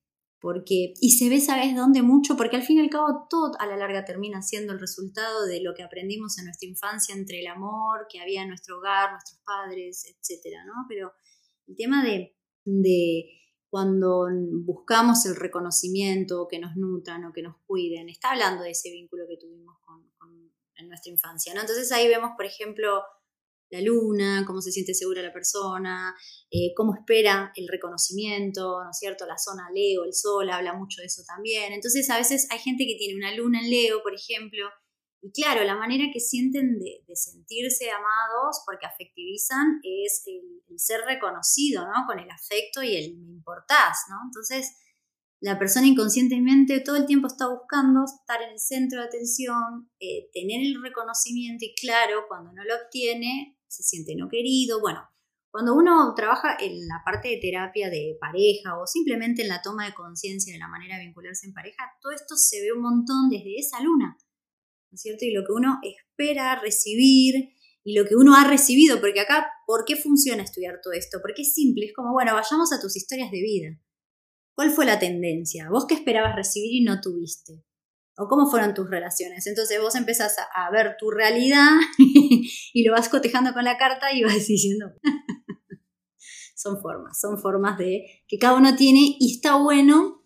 [0.42, 2.02] porque, y se ve, ¿sabes dónde?
[2.02, 5.46] Mucho, porque al fin y al cabo todo a la larga termina siendo el resultado
[5.46, 9.12] de lo que aprendimos en nuestra infancia entre el amor que había en nuestro hogar,
[9.12, 10.86] nuestros padres, etcétera, ¿no?
[10.88, 11.12] Pero
[11.68, 13.26] el tema de, de
[13.70, 14.28] cuando
[14.64, 19.26] buscamos el reconocimiento, que nos nutran o que nos cuiden, está hablando de ese vínculo
[19.28, 20.49] que tuvimos con, con,
[20.80, 21.62] en nuestra infancia, ¿no?
[21.62, 23.04] Entonces ahí vemos, por ejemplo,
[23.72, 26.16] la luna, cómo se siente segura la persona,
[26.50, 29.26] eh, cómo espera el reconocimiento, ¿no es cierto?
[29.28, 31.74] La zona Leo, el sol, habla mucho de eso también.
[31.74, 34.68] Entonces, a veces hay gente que tiene una luna en Leo, por ejemplo,
[35.22, 41.02] y claro, la manera que sienten de, sentirse amados, porque afectivizan, es el, el, ser
[41.02, 42.06] reconocido, ¿no?
[42.08, 44.16] Con el afecto y el me importás, ¿no?
[44.26, 44.74] Entonces,
[45.42, 50.30] la persona inconscientemente todo el tiempo está buscando estar en el centro de atención, eh,
[50.34, 54.82] tener el reconocimiento y claro, cuando no lo obtiene, se siente no querido.
[54.82, 55.02] Bueno,
[55.50, 59.86] cuando uno trabaja en la parte de terapia de pareja o simplemente en la toma
[59.86, 63.30] de conciencia de la manera de vincularse en pareja, todo esto se ve un montón
[63.30, 64.18] desde esa luna,
[64.92, 65.26] ¿no es cierto?
[65.26, 67.50] Y lo que uno espera recibir
[67.84, 71.20] y lo que uno ha recibido, porque acá, ¿por qué funciona estudiar todo esto?
[71.22, 73.80] Porque es simple, es como, bueno, vayamos a tus historias de vida.
[74.60, 75.70] ¿Cuál fue la tendencia?
[75.70, 77.64] ¿Vos qué esperabas recibir y no tuviste?
[78.18, 79.48] ¿O cómo fueron tus relaciones?
[79.48, 84.22] Entonces vos empezás a, ver tu realidad y lo vas cotejando con la carta y
[84.22, 84.88] vas diciendo,
[86.58, 90.26] son formas, son formas de que cada uno tiene y está bueno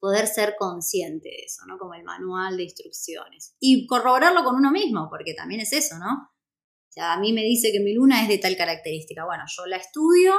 [0.00, 1.78] poder ser consciente de eso, ¿no?
[1.78, 3.56] Como el manual de instrucciones.
[3.58, 6.12] Y corroborarlo con uno mismo, porque también es eso, ¿no?
[6.12, 9.24] O sea, a mí me dice que mi luna es de tal característica.
[9.24, 10.34] Bueno, yo la estudio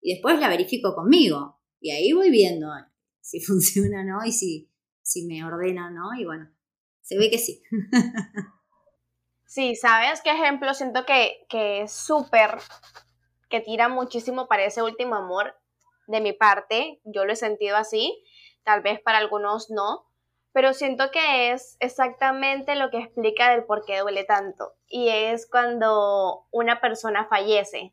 [0.00, 1.59] y después la verifico conmigo.
[1.80, 2.68] Y ahí voy viendo
[3.20, 4.24] si funciona, ¿no?
[4.24, 4.70] Y si,
[5.02, 6.14] si me ordena, ¿no?
[6.18, 6.50] Y bueno,
[7.00, 7.62] se ve que sí.
[9.46, 10.72] Sí, ¿sabes qué ejemplo?
[10.74, 12.58] Siento que, que es súper,
[13.48, 15.56] que tira muchísimo para ese último amor
[16.06, 17.00] de mi parte.
[17.02, 18.22] Yo lo he sentido así,
[18.62, 20.06] tal vez para algunos no,
[20.52, 24.74] pero siento que es exactamente lo que explica del por qué duele tanto.
[24.86, 27.92] Y es cuando una persona fallece.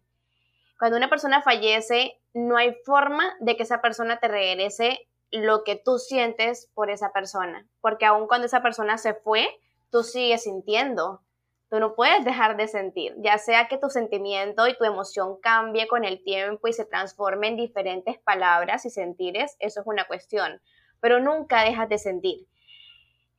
[0.77, 5.75] Cuando una persona fallece, no hay forma de que esa persona te regrese lo que
[5.75, 9.47] tú sientes por esa persona, porque aun cuando esa persona se fue,
[9.91, 11.21] tú sigues sintiendo,
[11.69, 15.87] tú no puedes dejar de sentir, ya sea que tu sentimiento y tu emoción cambie
[15.87, 20.61] con el tiempo y se transforme en diferentes palabras y sentires, eso es una cuestión,
[21.01, 22.47] pero nunca dejas de sentir.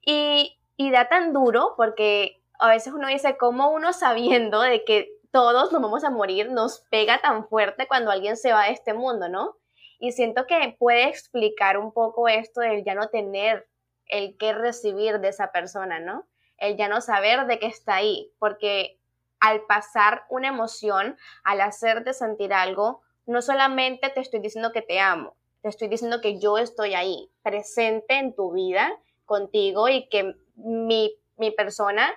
[0.02, 5.17] Y, y da tan duro porque a veces uno dice, ¿cómo uno sabiendo de que
[5.38, 8.92] todos nos vamos a morir, nos pega tan fuerte cuando alguien se va de este
[8.92, 9.54] mundo, ¿no?
[10.00, 13.68] Y siento que puede explicar un poco esto del ya no tener
[14.06, 16.26] el qué recibir de esa persona, ¿no?
[16.56, 18.98] El ya no saber de qué está ahí, porque
[19.38, 24.98] al pasar una emoción, al hacerte sentir algo, no solamente te estoy diciendo que te
[24.98, 28.90] amo, te estoy diciendo que yo estoy ahí, presente en tu vida,
[29.24, 32.12] contigo y que mi, mi persona,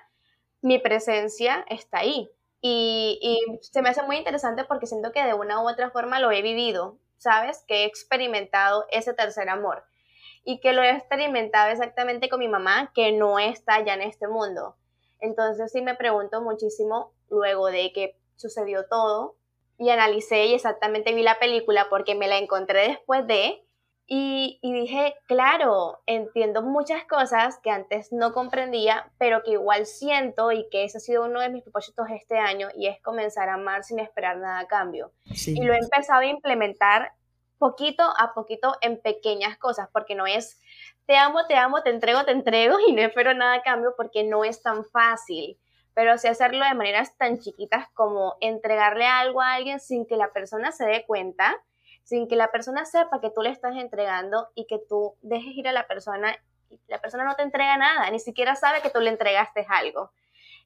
[0.63, 2.31] mi presencia está ahí.
[2.62, 6.32] Y, se me hace muy interesante porque siento que de una u otra forma lo
[6.32, 7.63] he vivido, ¿sabes?
[7.67, 9.84] Que he experimentado ese tercer amor
[10.43, 14.28] y que lo he experimentado exactamente con mi mamá, que no está ya en este
[14.28, 14.76] mundo.
[15.19, 19.36] Entonces sí me pregunto muchísimo luego de que sucedió todo
[19.78, 23.63] y analicé y exactamente vi la película porque me la encontré después de
[24.13, 30.67] y, dije, claro, entiendo muchas cosas que antes no comprendía, pero que igual siento y
[30.69, 33.86] que ese ha sido uno de mis propósitos este año y es comenzar a amar
[33.86, 35.13] sin esperar nada a cambio.
[35.47, 37.13] Y lo he empezado a implementar
[37.58, 40.60] poquito a poquito en pequeñas cosas, porque no es
[41.06, 44.26] te amo, te amo, te entrego, te entrego y no espero nada a cambio porque
[44.26, 45.58] no es tan fácil.
[45.93, 50.34] Pero sí hacerlo de maneras tan chiquitas como entregarle algo a alguien sin que la
[50.34, 51.63] persona se dé cuenta
[52.03, 55.67] sin que la persona sepa que tú le estás entregando y que tú dejes ir
[55.67, 56.35] a la persona
[56.87, 60.11] la persona no te entrega nada, ni siquiera sabe que tú le entregaste algo.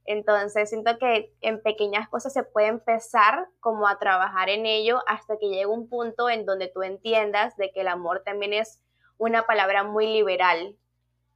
[0.06, 5.38] Entonces, siento que en pequeñas cosas se puede empezar como a trabajar en ello hasta
[5.38, 8.80] que llegue un punto en donde tú entiendas de que el amor también es
[9.17, 10.76] una palabra muy liberal,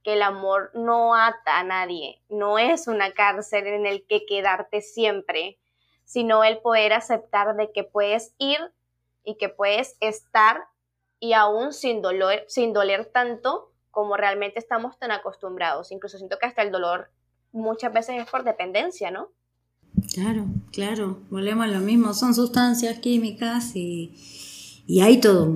[0.04, 4.82] que el amor no ata a nadie, no es una cárcel en el que quedarte
[4.82, 5.58] siempre,
[6.04, 8.60] sino el poder aceptar de que puedes ir
[9.24, 10.64] y que puedes estar
[11.18, 15.92] y aún sin dolor, sin doler tanto como realmente estamos tan acostumbrados.
[15.92, 17.10] Incluso siento que hasta el dolor
[17.52, 19.32] muchas veces es por dependencia, ¿no?
[20.14, 24.14] Claro, claro, volvemos a lo mismo, son sustancias químicas y,
[24.86, 25.52] y hay todo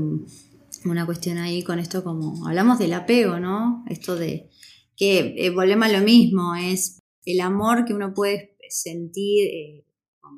[0.85, 3.85] una cuestión ahí con esto como, hablamos del apego, ¿no?
[3.89, 4.51] Esto de
[4.97, 9.85] que eh, volvemos a lo mismo, es el amor que uno puede sentir, eh,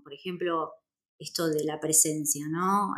[0.02, 0.70] por ejemplo,
[1.18, 2.94] esto de la presencia, ¿no?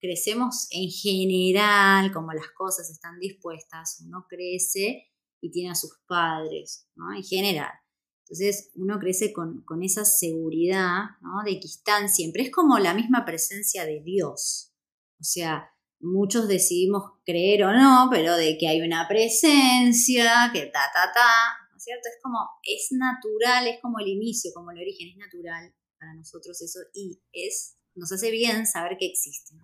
[0.00, 5.06] Crecemos en general, como las cosas están dispuestas, uno crece
[5.40, 7.14] y tiene a sus padres, ¿no?
[7.14, 7.72] En general.
[8.24, 11.42] Entonces uno crece con, esa seguridad, ¿no?
[11.44, 12.42] De que están siempre.
[12.42, 14.72] Es como la misma presencia de Dios.
[15.20, 20.90] O sea, muchos decidimos creer o no, pero de que hay una presencia, que ta,
[20.92, 22.08] ta, ta, ¿no es cierto?
[22.08, 25.74] Es como, es natural, es como el inicio, como el origen, es natural
[26.12, 29.54] nosotros eso y es, nos hace bien saber que existe.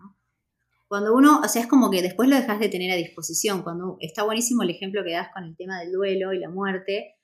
[0.88, 3.96] Cuando uno, o sea, es como que después lo dejas de tener a disposición, cuando
[4.00, 7.16] está buenísimo el ejemplo que das con el tema del duelo y la muerte,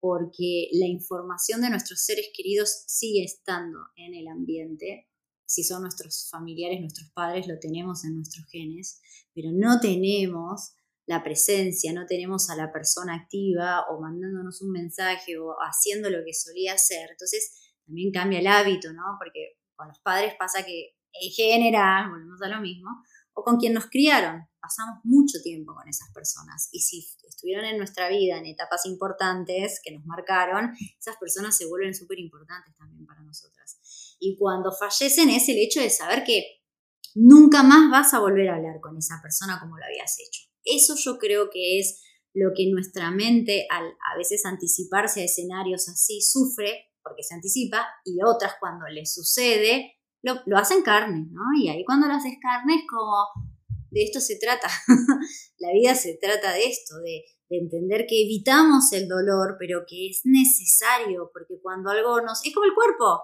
[0.00, 5.08] porque la información de nuestros seres queridos sigue estando en el ambiente.
[5.46, 9.00] Si son nuestros familiares, nuestros padres, lo tenemos en nuestros genes,
[9.34, 10.74] pero no tenemos
[11.06, 16.18] la presencia, no tenemos a la persona activa o mandándonos un mensaje o haciendo lo
[16.24, 17.10] que solía hacer.
[17.10, 19.16] Entonces, también cambia el hábito, ¿no?
[19.18, 22.90] Porque con los padres pasa que en general, volvemos a lo mismo,
[23.32, 24.46] o con quien nos criaron.
[24.60, 29.80] Pasamos mucho tiempo con esas personas y si estuvieron en nuestra vida en etapas importantes
[29.82, 34.16] que nos marcaron, esas personas se vuelven súper importantes también para nosotras.
[34.20, 36.44] Y cuando fallecen es el hecho de saber que
[37.14, 40.42] nunca más vas a volver a hablar con esa persona como lo habías hecho.
[40.64, 42.02] Eso yo creo que es
[42.34, 47.86] lo que nuestra mente al a veces anticiparse a escenarios así sufre porque se anticipa
[48.04, 51.42] y otras cuando le sucede lo, hacen carne, ¿no?
[51.60, 53.26] Y ahí cuando lo haces carne es como,
[53.90, 54.68] de esto se trata,
[55.58, 60.22] la vida se trata de esto, de entender que evitamos el dolor, pero que es
[60.24, 62.44] necesario, porque cuando algo nos...
[62.44, 63.22] Es como el cuerpo,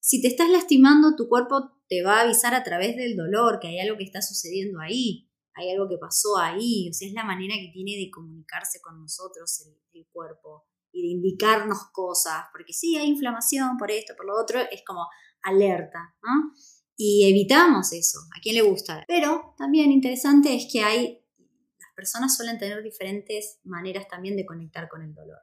[0.00, 3.68] si te estás lastimando, tu cuerpo te va a avisar a través del dolor que
[3.68, 7.24] hay algo que está sucediendo ahí, hay algo que pasó ahí, o sea, es la
[7.24, 12.96] manera que tiene de comunicarse con nosotros el, cuerpo y de indicarnos cosas, porque sí,
[12.96, 15.06] hay inflamación por esto, por lo otro, es como
[15.42, 16.52] alerta, ¿no?
[16.96, 19.04] Y evitamos eso, a quién le gusta.
[19.06, 24.88] Pero también interesante es que hay, las personas suelen tener diferentes maneras también de conectar
[24.88, 25.38] con el dolor.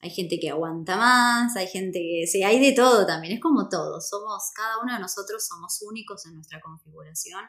[0.00, 3.68] Hay gente que aguanta más, hay gente que, sí, hay de todo también, es como
[3.68, 7.42] todo, somos, cada uno de nosotros somos únicos en nuestra configuración.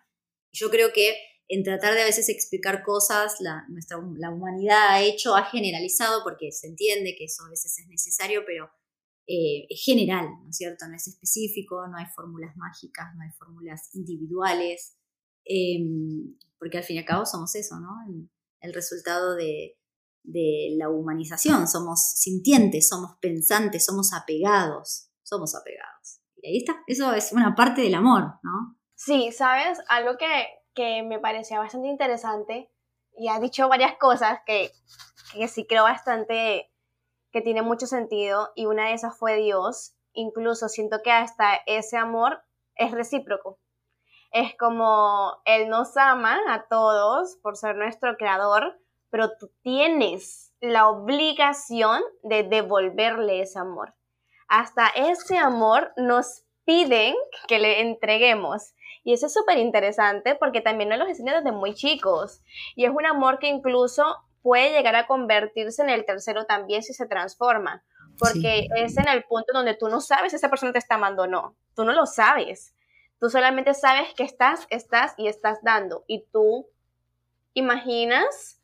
[0.54, 5.02] Yo creo que en tratar de a veces explicar cosas, la, nuestra, la humanidad ha
[5.02, 8.70] hecho, ha generalizado, porque se entiende que eso a veces es necesario, pero
[9.28, 10.88] eh, es general, ¿no es cierto?
[10.88, 14.98] No es específico, no hay fórmulas mágicas, no hay fórmulas individuales,
[15.46, 17.92] em, porque al fin y al cabo somos eso, ¿no?
[18.62, 19.78] El, resultado de,
[20.24, 26.22] de, la humanización, somos sintientes, somos pensantes, somos apegados, somos apegados.
[26.38, 28.80] Y ahí está, eso es una parte del amor, ¿no?
[28.96, 29.78] Sí, ¿sabes?
[29.88, 30.26] Algo que,
[30.76, 32.70] que me parecía bastante interesante
[33.18, 34.72] y ha dicho varias cosas que,
[35.34, 36.72] que sí creo bastante
[37.32, 39.96] que tiene mucho sentido y una de esas fue Dios.
[40.14, 42.42] Incluso siento que hasta ese amor
[42.76, 43.60] es recíproco.
[44.32, 50.88] Es como Él nos ama a todos por ser nuestro creador, pero tú tienes la
[50.88, 53.96] obligación de devolverle ese amor.
[54.48, 57.16] Hasta ese amor nos piden
[57.48, 58.75] que le entreguemos.
[59.06, 62.42] Y eso es súper interesante porque también nos lo enseñan desde muy chicos.
[62.76, 64.04] Y es un amor que incluso
[64.42, 67.84] puede llegar a convertirse en el tercero también si se transforma.
[68.18, 71.24] Porque es en el punto donde tú no sabes si esa persona te está amando
[71.24, 71.56] o no.
[71.76, 72.74] Tú no lo sabes.
[73.20, 76.04] Tú solamente sabes que estás, estás y estás dando.
[76.08, 76.68] Y tú
[77.54, 78.60] imaginas,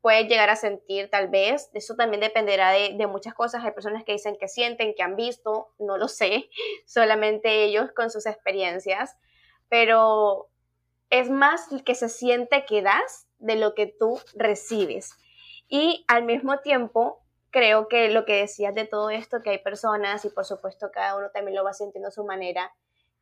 [0.00, 1.70] puedes llegar a sentir tal vez.
[1.74, 3.64] Eso también dependerá de, de muchas cosas.
[3.64, 5.68] Hay personas que dicen que sienten, que han visto.
[5.78, 6.50] No lo sé.
[6.86, 9.16] Solamente ellos con sus experiencias
[9.68, 10.48] pero
[11.10, 15.12] es más que se siente que das de lo que tú recibes.
[15.68, 20.24] Y al mismo tiempo, creo que lo que decías de todo esto, que hay personas
[20.24, 22.72] y por supuesto cada uno también lo va sintiendo a su manera,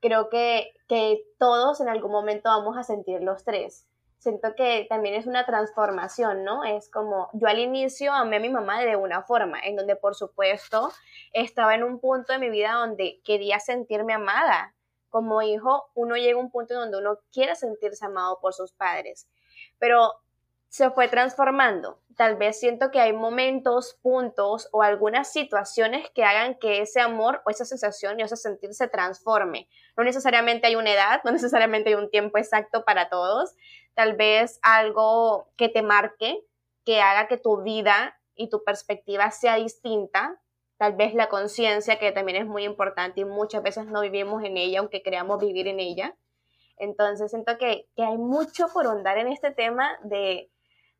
[0.00, 3.86] creo que, que todos en algún momento vamos a sentir los tres.
[4.18, 6.64] Siento que también es una transformación, ¿no?
[6.64, 10.14] Es como yo al inicio amé a mi mamá de una forma, en donde por
[10.14, 10.90] supuesto
[11.32, 14.73] estaba en un punto de mi vida donde quería sentirme amada,
[15.14, 19.28] como hijo, uno llega a un punto donde uno quiere sentirse amado por sus padres,
[19.78, 20.12] pero
[20.68, 22.00] se fue transformando.
[22.16, 27.42] Tal vez siento que hay momentos, puntos o algunas situaciones que hagan que ese amor
[27.46, 29.68] o esa sensación y ese sentir se transforme.
[29.96, 33.54] No necesariamente hay una edad, no necesariamente hay un tiempo exacto para todos.
[33.94, 36.44] Tal vez algo que te marque,
[36.84, 40.40] que haga que tu vida y tu perspectiva sea distinta
[40.84, 44.58] tal vez la conciencia, que también es muy importante y muchas veces no vivimos en
[44.58, 46.14] ella, aunque creamos vivir en ella.
[46.76, 50.50] Entonces siento que, hay mucho por ondar en este tema de,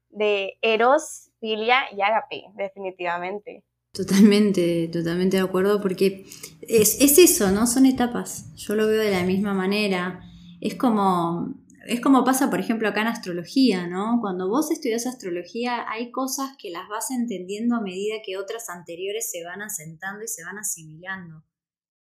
[0.09, 3.63] de Eros, Filia y Agape, definitivamente.
[3.93, 6.25] Totalmente, totalmente de acuerdo, porque
[6.63, 7.67] es, es eso, ¿no?
[7.67, 8.55] Son etapas.
[8.55, 10.21] Yo lo veo de la misma manera.
[10.63, 11.55] Es como
[11.87, 14.19] es como pasa, por ejemplo, acá en astrología, ¿no?
[14.21, 19.31] Cuando vos estudias astrología hay cosas que las vas entendiendo a medida que otras anteriores
[19.31, 21.45] se van asentando y se van asimilando.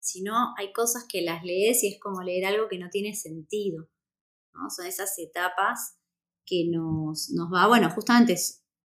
[0.01, 3.15] Si no, hay cosas que las lees y es como leer algo que no tiene
[3.15, 3.89] sentido,
[4.55, 4.71] ¿no?
[4.71, 5.99] Son esas etapas
[6.45, 8.37] que nos, nos va, bueno, justamente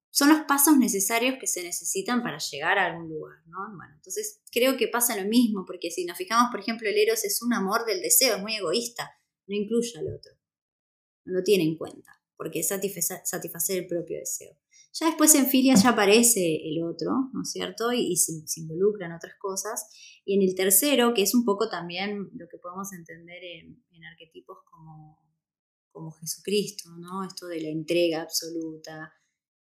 [0.09, 3.57] son los pasos necesarios que se necesitan para llegar a algún lugar, ¿no?
[3.75, 7.23] Bueno, entonces creo que pasa lo mismo, porque si nos fijamos, por ejemplo, el Eros
[7.23, 9.11] es un amor del deseo, es muy egoísta,
[9.47, 10.36] no incluye al otro
[11.27, 14.57] no lo tiene en cuenta, porque es satisfacer el propio deseo.
[14.93, 17.91] Ya después en filia ya aparece el otro, ¿no es cierto?
[17.91, 19.87] Y, se, involucran otras cosas.
[20.25, 24.59] Y en el tercero, que es un poco también lo que podemos entender en, arquetipos
[24.71, 25.19] como,
[25.91, 27.23] como Jesucristo, ¿no?
[27.23, 29.13] Esto de la entrega absoluta,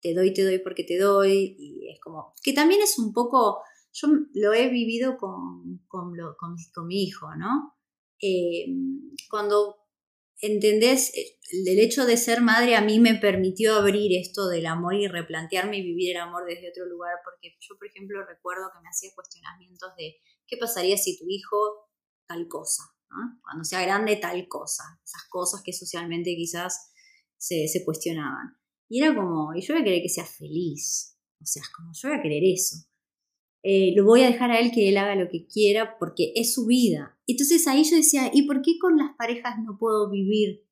[0.01, 3.61] te doy, te doy porque te doy, y es como, que también es un poco,
[3.92, 6.14] yo lo he vivido con, con,
[6.72, 7.74] con mi hijo, ¿no?
[8.20, 8.66] eh,
[9.28, 9.79] cuando
[10.41, 14.95] entendés, eh, el hecho de ser madre a mí me permitió abrir esto del amor
[14.95, 18.80] y replantearme y vivir el amor desde otro lugar, porque yo, por ejemplo, recuerdo que
[18.82, 20.16] me hacía cuestionamientos de
[20.47, 21.57] qué pasaría si tu hijo
[22.26, 22.82] tal cosa,
[23.43, 26.93] cuando sea grande tal cosa, esas cosas que socialmente quizás
[27.36, 28.57] se, se cuestionaban.
[28.88, 31.91] Y era como, y yo voy a querer que sea feliz, o sea, es como,
[31.93, 32.76] yo voy a querer eso.
[33.62, 36.54] Eh, lo voy a dejar a él que él haga lo que quiera porque es
[36.54, 37.18] su vida.
[37.26, 40.64] Entonces ahí yo decía, ¿y por qué con las parejas no puedo vivir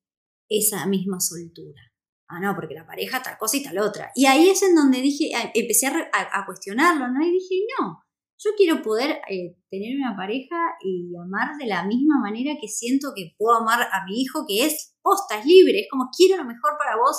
[0.48, 1.80] esa misma soltura?
[2.28, 4.10] Ah, no, porque la pareja tal cosa y tal otra.
[4.14, 7.26] Y ahí es en donde dije, empecé a, cuestionarlo, ¿no?
[7.26, 8.02] Y dije, no,
[8.38, 13.12] yo quiero poder eh, tener una pareja y amar de la misma manera que siento
[13.16, 16.44] que puedo amar a mi hijo, que es posta, es libre, es como quiero lo
[16.44, 17.18] mejor para vos,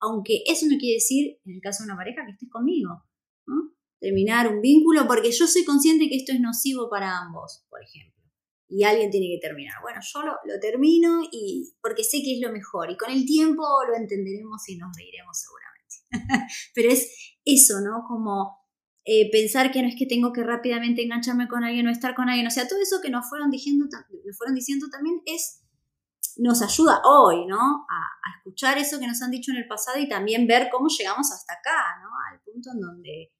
[0.00, 2.90] aunque eso no quiere decir, en el caso de una pareja, que estés conmigo.
[4.00, 8.14] Terminar un vínculo porque yo soy consciente que esto es nocivo para ambos, por ejemplo.
[8.68, 9.76] Y alguien tiene que terminar.
[9.82, 13.62] Bueno, yo lo, termino y porque sé que es lo mejor y con el tiempo
[13.88, 16.46] lo entenderemos y nos reiremos seguramente.
[16.74, 18.02] Pero es eso, ¿no?
[18.08, 18.58] Como
[19.04, 22.28] eh, pensar que no es que tengo que rápidamente engancharme con alguien o estar con
[22.28, 22.48] alguien.
[22.48, 25.62] O sea, todo eso que nos fueron diciendo, nos fueron diciendo también es
[26.38, 27.56] nos ayuda hoy, ¿no?
[27.56, 31.32] A, escuchar eso que nos han dicho en el pasado y también ver cómo llegamos
[31.32, 32.08] hasta acá, ¿no?
[32.30, 33.32] Al punto en donde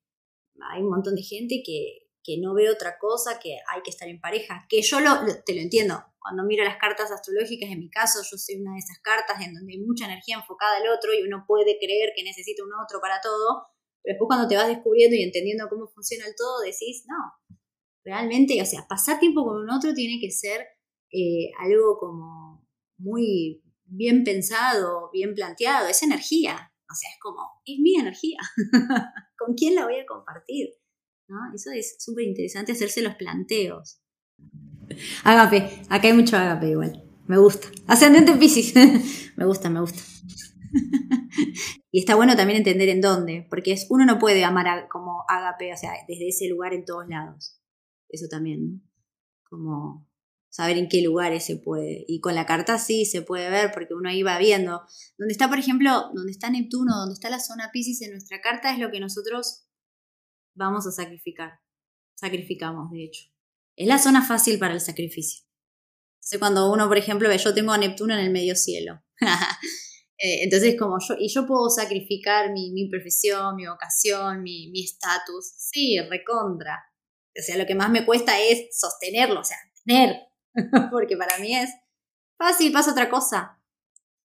[0.72, 2.02] hay un montón de gente que,
[2.40, 5.10] no ve otra cosa, que hay que estar en pareja, que yo lo,
[5.44, 6.02] te lo entiendo.
[6.18, 9.54] Cuando miro las cartas astrológicas, en mi caso, yo soy una de esas cartas en
[9.54, 13.00] donde hay mucha energía enfocada al otro y uno puede creer que necesita un otro
[13.00, 13.68] para todo,
[14.02, 17.56] pero después cuando te vas descubriendo y entendiendo cómo funciona el todo, decís, no,
[18.04, 20.66] realmente, o sea, pasar tiempo con un otro tiene que ser
[21.12, 22.66] eh, algo como
[22.98, 28.38] muy bien pensado, bien planteado, es energía, o sea, es como, es mi energía.
[29.38, 30.70] ¿Con quién la voy a compartir?
[31.28, 31.36] ¿No?
[31.54, 34.00] Eso es súper interesante hacerse los planteos.
[35.24, 37.02] Agape, acá hay mucho agape igual.
[37.26, 37.68] Me gusta.
[37.86, 38.74] Ascendente Pisces.
[39.36, 40.00] me gusta, me gusta.
[41.90, 45.72] y está bueno también entender en dónde, porque es, uno no puede amar como agape,
[45.72, 47.60] o sea, desde ese lugar en todos lados.
[48.08, 48.80] Eso también, ¿no?
[49.48, 50.08] Como
[50.56, 52.06] saber en qué lugares se puede.
[52.08, 54.80] Y con la carta sí se puede ver porque uno ahí va viendo.
[55.18, 58.72] Donde está, por ejemplo, donde está Neptuno, donde está la zona Pisces en nuestra carta
[58.72, 59.66] es lo que nosotros
[60.54, 61.60] vamos a sacrificar.
[62.14, 63.24] Sacrificamos, de hecho.
[63.76, 65.44] Es la zona fácil para el sacrificio.
[66.20, 69.02] Entonces cuando uno, por ejemplo, ve, yo tengo a Neptuno en el medio cielo.
[70.18, 75.52] Eh, entonces, como yo, y yo puedo sacrificar mi, mi profesión, mi vocación, mi estatus.
[75.58, 76.86] sí, recontra.
[77.38, 80.16] O sea, lo que más me cuesta es sostenerlo, o sea, tener
[80.90, 81.70] porque para mí es
[82.38, 83.60] fácil, pasa otra cosa.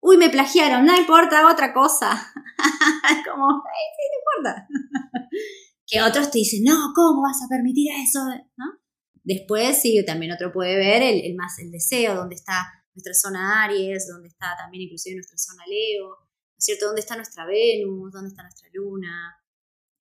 [0.03, 2.11] Uy, me plagiaron, no importa, hago otra cosa.
[3.31, 4.69] como, sí, no importa.
[5.87, 8.21] que otros te dicen, no, ¿cómo vas a permitir eso?
[9.23, 14.07] Después, sí, también otro puede ver el, más el deseo, donde está nuestra zona Aries,
[14.09, 16.87] donde está también inclusive nuestra zona Leo, ¿no es cierto?
[16.87, 18.13] ¿Dónde está nuestra Venus?
[18.13, 19.37] ¿Dónde está nuestra Luna?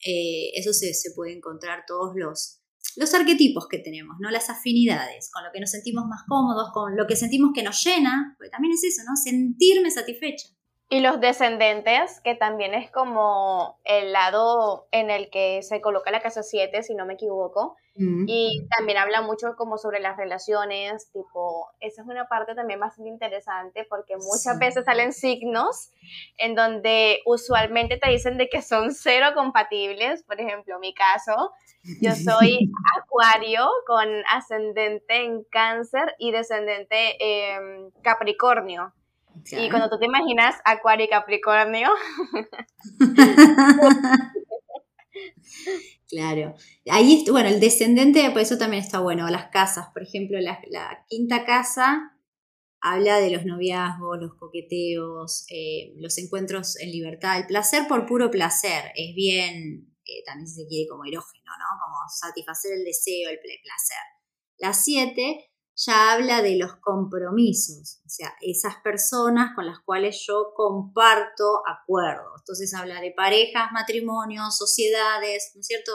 [0.06, 2.59] Eh, eso se, se puede encontrar todos los,
[2.96, 4.30] los arquetipos que tenemos, ¿no?
[4.30, 7.84] Las afinidades, con lo que nos sentimos más cómodos, con lo que sentimos que nos
[7.84, 9.16] llena, porque también es eso, ¿no?
[9.16, 10.50] Sentirme satisfecha.
[10.92, 16.20] Y los descendentes, que también es como el lado en el que se coloca la
[16.20, 17.78] casa 7, si no me equivoco.
[17.94, 18.26] Mm.
[18.28, 23.08] Y también habla mucho como sobre las relaciones, tipo, esa es una parte también bastante
[23.08, 25.92] interesante porque muchas veces salen signos
[26.38, 30.24] en donde usualmente te dicen de que son cero compatibles.
[30.24, 31.52] Por ejemplo, mi caso,
[32.02, 38.92] yo soy acuario con ascendente en cáncer y descendente en Capricornio.
[39.52, 41.90] Y cuando tú te imaginas Acuario y Capricornio.
[46.10, 46.56] claro.
[46.90, 49.30] Ahí, bueno, el descendente, por eso también está bueno.
[49.30, 50.60] Las casas, por ejemplo, la,
[51.08, 52.16] quinta casa
[52.82, 58.32] habla de los noviazgos, los coqueteos, eh, los encuentros en libertad, el placer por puro
[58.32, 58.92] placer.
[58.96, 61.66] Es bien, eh, también se quiere como erógeno, ¿no?
[61.82, 63.98] Como satisfacer el deseo, el placer.
[64.58, 65.49] La siete
[65.86, 72.42] ya habla de los compromisos, o sea, esas personas con las cuales yo comparto acuerdos.
[72.42, 75.94] Entonces habla de parejas, matrimonios, sociedades, ¿no es cierto?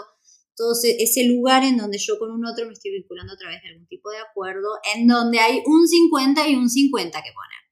[0.57, 3.71] Todo ese lugar en donde yo con un otro me estoy vinculando a través de
[3.71, 7.65] algún tipo de acuerdo, en donde hay un 50 y un 50 que poner.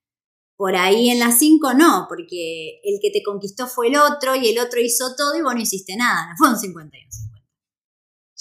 [0.57, 4.49] Por ahí en las 5 no, porque el que te conquistó fue el otro y
[4.49, 7.13] el otro hizo todo y vos no hiciste nada, no fue un 50 y un
[7.13, 7.32] 50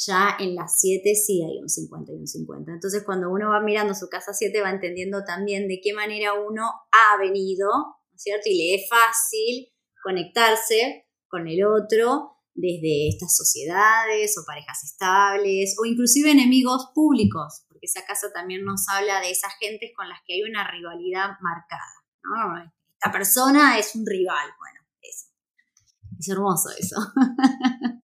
[0.05, 2.71] ya en las 7 sí hay un 50 y un 50.
[2.71, 6.63] Entonces cuando uno va mirando su casa 7 va entendiendo también de qué manera uno
[6.91, 8.43] ha venido, ¿no es cierto?
[8.45, 9.67] Y le es fácil
[10.01, 17.85] conectarse con el otro desde estas sociedades o parejas estables o inclusive enemigos públicos, porque
[17.85, 22.71] esa casa también nos habla de esas gentes con las que hay una rivalidad marcada.
[22.93, 25.27] Esta persona es un rival, bueno, eso.
[26.19, 26.97] Es hermoso eso.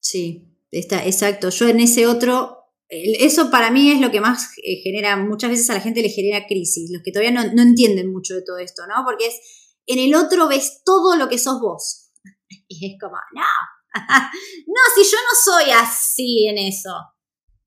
[0.00, 1.50] sí, está, exacto.
[1.50, 5.68] Yo en ese otro eso para mí es lo que más eh, genera, muchas veces
[5.70, 8.58] a la gente le genera crisis, los que todavía no, no, entienden mucho de todo
[8.58, 9.04] esto, ¿no?
[9.04, 9.40] Porque es,
[9.86, 12.10] en el otro ves todo lo que sos vos.
[12.68, 13.42] Y es como, no,
[13.94, 16.90] no, si yo no soy así en eso.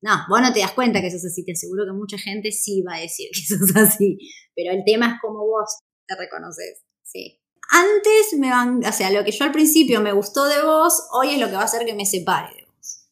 [0.00, 2.82] No, vos no te das cuenta que sos así, te aseguro que mucha gente sí
[2.82, 4.18] va a decir que sos así,
[4.54, 7.40] pero el tema es cómo vos te reconoces, sí.
[7.70, 11.34] Antes me van, o sea, lo que yo al principio me gustó de vos, hoy
[11.34, 12.67] es lo que va a hacer que me separe de vos.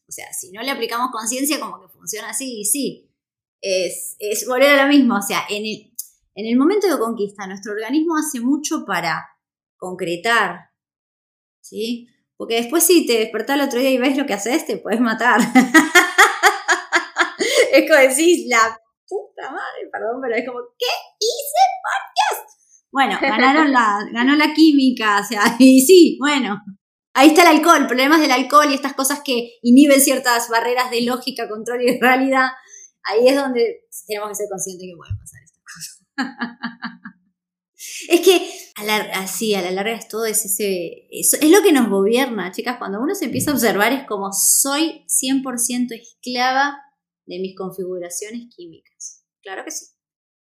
[0.09, 3.11] O sea, si no le aplicamos conciencia, como que funciona así, y sí.
[3.61, 5.92] Es, es volver a lo mismo, o sea, en el,
[6.34, 9.26] en el momento de conquista, nuestro organismo hace mucho para
[9.76, 10.70] concretar,
[11.62, 12.07] ¿sí?
[12.36, 15.00] Porque después si te despertás el otro día y ves lo que haces, te puedes
[15.00, 15.40] matar.
[17.72, 18.78] es como decís, la
[19.09, 20.86] puta madre, perdón, pero es como, ¿qué
[21.18, 22.46] hice por
[22.92, 26.62] Bueno, ganaron la, ganó la química, o sea, y sí, bueno.
[27.18, 31.00] Ahí está el alcohol, problemas del alcohol y estas cosas que inhiben ciertas barreras de
[31.00, 32.48] lógica, control y realidad.
[33.04, 36.06] Ahí es donde tenemos que ser conscientes que pueden pasar estas cosas.
[38.08, 38.40] Es que
[39.14, 41.08] así, a la larga es todo es ese.
[41.10, 42.78] Es, lo que nos gobierna, chicas.
[42.78, 46.78] Cuando uno se empieza a observar, es como soy 100% esclava
[47.26, 49.24] de mis configuraciones químicas.
[49.42, 49.86] Claro que sí.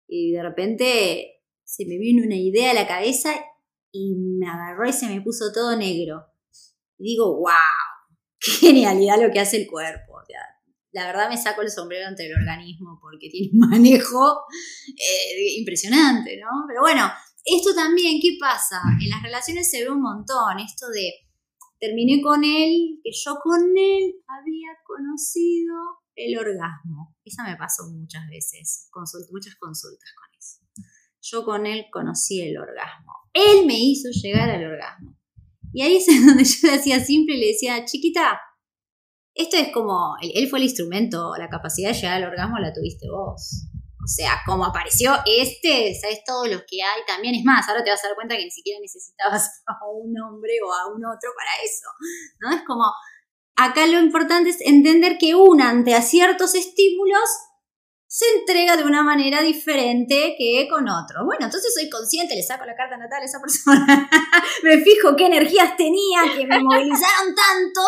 [0.06, 3.30] Y de repente se me vino una idea a la cabeza
[3.92, 6.27] y me agarró y se me puso todo negro.
[6.98, 7.52] Y digo, wow,
[8.40, 10.20] qué genialidad lo que hace el cuerpo.
[10.92, 14.42] la verdad me saco el sombrero ante el organismo porque tiene un manejo
[14.88, 16.64] eh, impresionante, ¿no?
[16.66, 17.10] Pero bueno,
[17.44, 18.80] esto también, ¿qué pasa?
[19.00, 21.12] En las relaciones se ve un montón, esto de
[21.80, 25.74] terminé con él, que yo con él había conocido
[26.14, 27.16] el orgasmo.
[27.24, 28.90] Esa me pasó muchas veces,
[29.30, 30.86] muchas consultas con eso.
[31.20, 33.12] Yo con él conocí el orgasmo.
[33.32, 35.17] Él me hizo llegar al orgasmo.
[35.72, 38.40] Y ahí es donde yo le hacía simple y le decía, chiquita,
[39.34, 43.06] esto es como, él fue el instrumento, la capacidad de llegar al orgasmo la tuviste
[43.08, 43.68] vos.
[44.02, 47.34] O sea, como apareció este, sabes todos los que hay también.
[47.34, 50.54] Es más, ahora te vas a dar cuenta que ni siquiera necesitabas a un hombre
[50.64, 51.88] o a un otro para eso.
[52.40, 52.50] ¿No?
[52.56, 52.84] Es como,
[53.56, 57.28] acá lo importante es entender que una ante a ciertos estímulos
[58.08, 61.26] se entrega de una manera diferente que con otro.
[61.26, 63.84] Bueno, entonces soy consciente, le saco la carta natal a esa persona,
[64.64, 67.82] me fijo qué energías tenía, que me movilizaron tanto,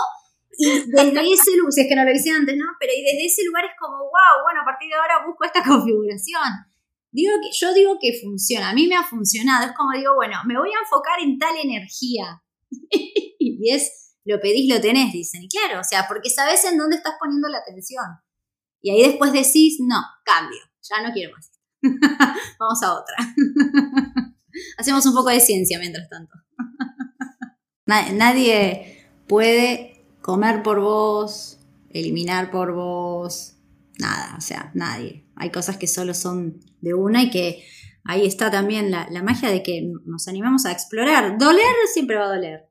[0.58, 2.66] y desde ese lugar, si es que no lo hice antes, ¿no?
[2.78, 5.64] Pero y desde ese lugar es como, wow, bueno, a partir de ahora busco esta
[5.66, 6.68] configuración.
[7.10, 10.36] Digo que, yo digo que funciona, a mí me ha funcionado, es como digo, bueno,
[10.46, 12.44] me voy a enfocar en tal energía.
[13.40, 15.42] y es, lo pedís, lo tenés, dicen.
[15.42, 18.04] Y claro, o sea, porque sabes en dónde estás poniendo la atención.
[18.82, 21.50] Y ahí después decís, no, cambio, ya no quiero más.
[22.58, 23.16] Vamos a otra.
[24.78, 26.34] Hacemos un poco de ciencia mientras tanto.
[27.86, 31.58] Nadie puede comer por vos,
[31.90, 33.56] eliminar por vos,
[33.98, 35.26] nada, o sea, nadie.
[35.36, 37.64] Hay cosas que solo son de una y que
[38.04, 41.38] ahí está también la, magia de que nos animamos a explorar.
[41.38, 42.68] Doler siempre va a doler.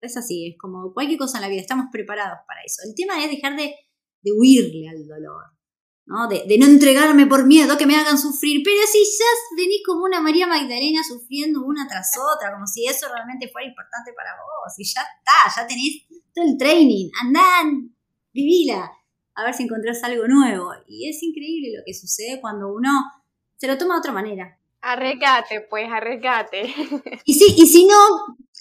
[0.00, 2.82] Es así, es como cualquier cosa en la vida, estamos preparados para eso.
[2.86, 3.74] El tema es dejar de,
[4.22, 5.44] de huirle al dolor.
[6.06, 6.26] ¿no?
[6.26, 10.04] De, de, no entregarme por miedo que me hagan sufrir, pero si ya venís como
[10.04, 14.72] una María Magdalena sufriendo una tras otra, como si eso realmente fuera importante para vos,
[14.78, 17.62] y ya está, ya tenés todo el training, andá,
[18.32, 18.90] vivila,
[19.38, 20.72] a ver si encontrás algo nuevo.
[20.86, 22.90] Y es increíble lo que sucede cuando uno
[23.56, 24.58] se lo toma de otra manera.
[24.80, 26.74] Arregate, pues, arregate.
[27.24, 27.96] Y sí, y si no,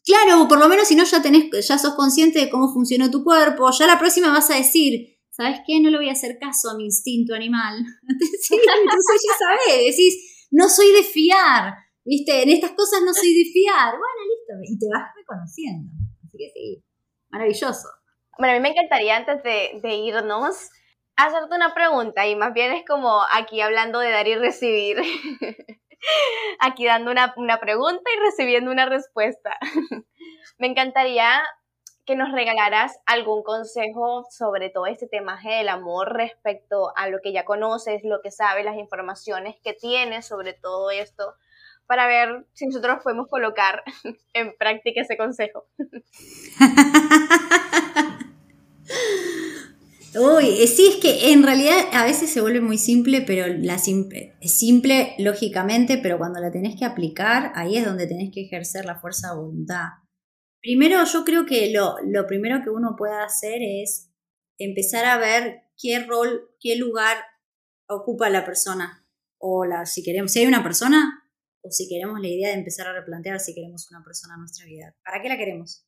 [0.05, 3.23] claro, por lo menos si no ya tenés, ya sos consciente de cómo funcionó tu
[3.23, 5.79] cuerpo, ya la próxima vas a decir, ¿sabes qué?
[5.79, 7.77] No le voy a hacer caso a mi instinto animal.
[8.41, 12.41] sí, entonces ya sabes, decís, no soy de fiar, ¿viste?
[12.41, 13.91] En estas cosas no soy de fiar.
[13.91, 15.91] Bueno, listo, y te vas reconociendo.
[16.25, 16.83] Así que sí,
[17.29, 17.87] maravilloso.
[18.39, 20.69] Bueno, a mí me encantaría antes de, irnos
[21.15, 24.97] hacerte una pregunta y más bien es como aquí hablando de dar y recibir.
[26.59, 29.57] aquí dando una, una pregunta y recibiendo una respuesta.
[30.59, 31.43] me encantaría
[32.07, 37.33] que nos regalaras algún consejo sobre todo este tema del amor respecto a lo que
[37.33, 41.35] ya conoces, lo que sabes, las informaciones que tienes sobre todo esto,
[41.85, 43.83] para ver si nosotros podemos colocar
[44.33, 45.65] en práctica ese consejo.
[50.15, 53.77] Uy, eh, sí, es que en realidad a veces se vuelve muy simple, pero la
[53.77, 58.85] simple, simple lógicamente, pero cuando la tenés que aplicar, ahí es donde tenés que ejercer
[58.85, 60.06] la fuerza de voluntad.
[60.61, 64.11] Primero, yo creo que lo, lo primero que uno puede hacer es
[64.57, 67.17] empezar a ver qué rol, qué lugar
[67.87, 69.05] ocupa la persona.
[69.39, 71.23] O la, si queremos, si hay una persona,
[71.61, 74.65] o si queremos la idea de empezar a replantear si queremos una persona en nuestra
[74.65, 74.95] vida.
[75.03, 75.85] ¿Para qué la queremos?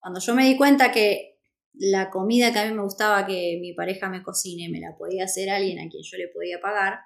[0.00, 1.38] Cuando yo me di cuenta que
[1.72, 5.24] la comida que a mí me gustaba que mi pareja me cocine me la podía
[5.24, 7.00] hacer alguien a quien yo le podía pagar,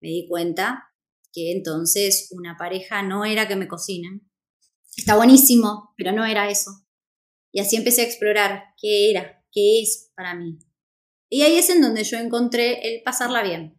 [0.00, 0.88] me di cuenta
[1.32, 4.30] que entonces una pareja no era que me cocinen.
[4.96, 6.70] Está buenísimo, pero no era eso.
[7.52, 10.58] Y así empecé a explorar qué era, qué es para mí.
[11.30, 13.78] Y ahí es en donde yo encontré el pasarla bien.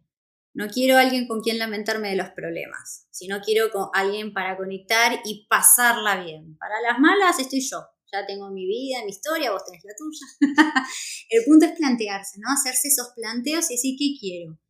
[0.54, 5.20] No quiero alguien con quien lamentarme de los problemas, sino quiero con alguien para conectar
[5.24, 6.56] y pasarla bien.
[6.58, 7.78] Para las malas estoy yo.
[8.12, 10.26] Ya tengo mi vida, mi historia, vos tenés la tuya.
[11.30, 12.48] el punto es plantearse, ¿no?
[12.52, 14.60] Hacerse esos planteos y decir qué quiero.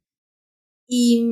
[0.88, 1.22] Y,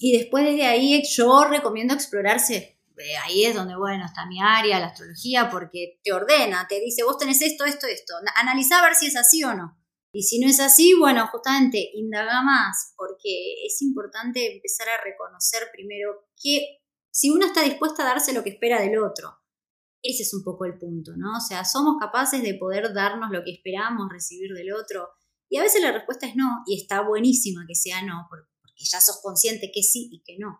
[0.00, 2.80] y después desde ahí yo recomiendo explorarse.
[2.98, 7.02] Eh, ahí es donde, bueno, está mi área, la astrología, porque te ordena, te dice,
[7.04, 8.14] vos tenés esto, esto, esto.
[8.36, 9.78] Analiza a ver si es así o no.
[10.14, 15.68] Y si no es así, bueno, justamente indaga más, porque es importante empezar a reconocer
[15.72, 19.38] primero que si uno está dispuesta a darse lo que espera del otro,
[20.02, 21.38] ese es un poco el punto, ¿no?
[21.38, 25.08] O sea, somos capaces de poder darnos lo que esperamos recibir del otro.
[25.48, 29.00] Y a veces la respuesta es no, y está buenísima que sea no, porque ya
[29.00, 30.58] sos consciente que sí y que no.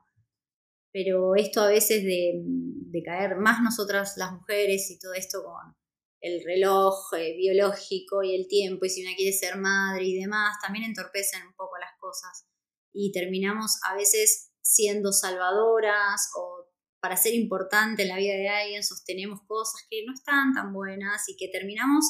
[0.93, 5.75] Pero esto a veces de, de caer más nosotras las mujeres y todo esto con
[6.21, 10.57] el reloj eh, biológico y el tiempo, y si una quiere ser madre y demás,
[10.63, 12.47] también entorpecen un poco las cosas.
[12.93, 16.69] Y terminamos a veces siendo salvadoras o
[17.01, 21.29] para ser importante en la vida de alguien sostenemos cosas que no están tan buenas
[21.29, 22.05] y que terminamos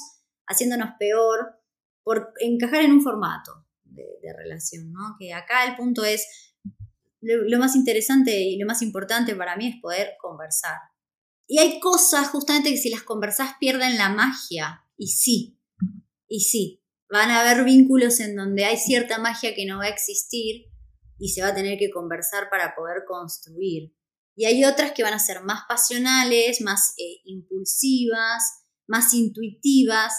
[0.46, 1.58] haciéndonos peor
[2.04, 4.04] por encajar en un formato de,
[4.36, 5.16] relación, ¿no?
[5.18, 6.51] Que acá el punto es,
[7.22, 10.76] lo más interesante y lo más importante para mí es poder conversar,
[11.52, 14.86] y hay cosas justamente que si las conversás pierden la magia.
[14.96, 15.60] Y sí,
[16.26, 19.90] y sí, van a haber vínculos en donde hay cierta magia que no va a
[19.90, 20.66] existir
[21.18, 23.94] y se va a tener que conversar para poder construir.
[24.34, 30.14] Y hay otras que van a ser más pasionales, más eh, impulsivas, más intuitivas,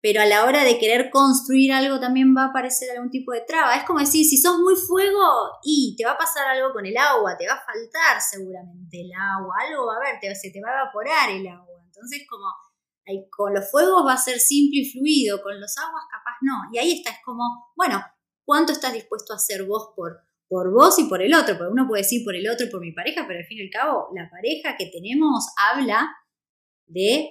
[0.00, 3.40] pero a la hora de querer construir algo también va a aparecer algún tipo de
[3.40, 3.74] traba.
[3.74, 5.20] Es como decir, si sos muy fuego
[5.64, 9.10] y te va a pasar algo con el agua, te va a faltar seguramente el
[9.12, 11.82] agua, algo va a haber, te, se te va a evaporar el agua.
[11.84, 12.46] Entonces, como
[13.30, 16.70] con los fuegos va a ser simple y fluido, con los aguas capaz no.
[16.72, 18.02] Y ahí está, es como, bueno,
[18.44, 21.56] ¿cuánto estás dispuesto a hacer vos por, por vos y por el otro?
[21.56, 23.62] Porque uno puede decir por el otro y por mi pareja, pero al fin y
[23.62, 26.08] al cabo, la pareja que tenemos habla
[26.86, 27.30] de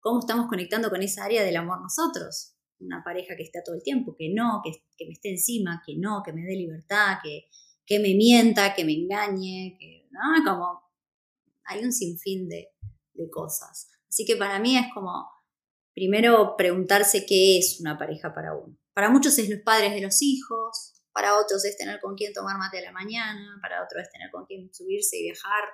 [0.00, 2.54] cómo estamos conectando con esa área del amor nosotros.
[2.80, 4.70] Una pareja que está todo el tiempo, que no, que,
[5.04, 7.48] me esté encima, que no, que me dé libertad, que,
[7.84, 10.44] que me mienta, que me engañe, que, ¿no?
[10.44, 10.80] Como
[11.64, 12.68] hay un sinfín de,
[13.14, 13.88] de cosas.
[14.08, 15.28] Así que para mí es como,
[15.94, 18.78] primero preguntarse qué es una pareja para uno.
[18.94, 22.56] Para muchos es los padres de los hijos, para otros es tener con quién tomar
[22.58, 25.64] mate a la mañana, para otros es tener con quién subirse y viajar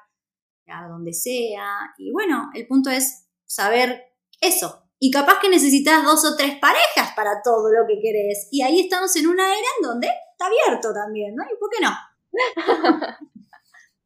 [0.68, 1.68] a donde sea.
[1.98, 4.02] Y bueno, el punto es saber
[4.46, 4.82] eso.
[4.98, 8.48] Y capaz que necesitas dos o tres parejas para todo lo que querés.
[8.50, 11.44] Y ahí estamos en una era en donde está abierto también, ¿no?
[11.44, 11.92] ¿Y por qué no?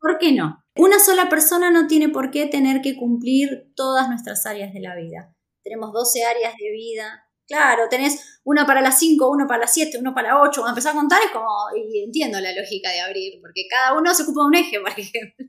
[0.01, 0.65] ¿Por qué no?
[0.77, 4.95] Una sola persona no tiene por qué tener que cumplir todas nuestras áreas de la
[4.95, 5.35] vida.
[5.63, 7.25] Tenemos 12 áreas de vida.
[7.47, 10.61] Claro, tenés una para las 5, uno para las 7, uno para las 8.
[10.61, 14.15] Cuando empezás a contar es como, y entiendo la lógica de abrir, porque cada uno
[14.15, 15.47] se ocupa de un eje, por ejemplo.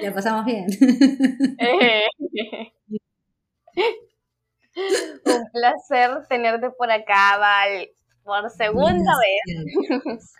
[0.00, 0.66] La pasamos bien.
[5.24, 7.88] Un placer tenerte por acá, Val,
[8.24, 10.32] por segunda vez.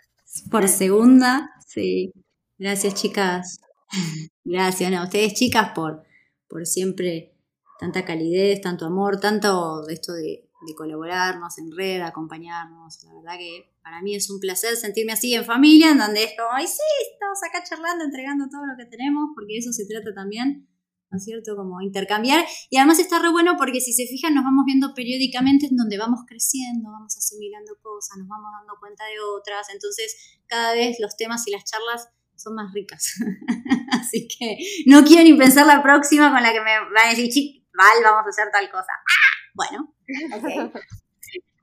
[0.49, 2.11] Por segunda, sí.
[2.57, 3.61] Gracias, chicas.
[4.43, 6.03] Gracias a ustedes, chicas, por,
[6.47, 7.35] por siempre
[7.79, 13.03] tanta calidez, tanto amor, tanto esto de de colaborarnos en red, acompañarnos.
[13.03, 16.33] La verdad que para mí es un placer sentirme así en familia, en donde es
[16.37, 16.81] como, ay, sí,
[17.13, 20.67] estamos acá charlando, entregando todo lo que tenemos, porque eso se trata también,
[21.11, 21.55] ¿no es cierto?
[21.55, 22.45] Como intercambiar.
[22.69, 25.97] Y además está re bueno porque si se fijan, nos vamos viendo periódicamente en donde
[25.97, 29.67] vamos creciendo, vamos asimilando cosas, nos vamos dando cuenta de otras.
[29.73, 33.15] Entonces, cada vez los temas y las charlas son más ricas.
[33.91, 37.63] Así que no quiero ni pensar la próxima con la que me van a decir,
[37.75, 38.91] Val, vamos a hacer tal cosa.
[38.91, 39.32] ¡Ah!
[39.53, 39.93] Bueno,
[40.35, 40.43] ok.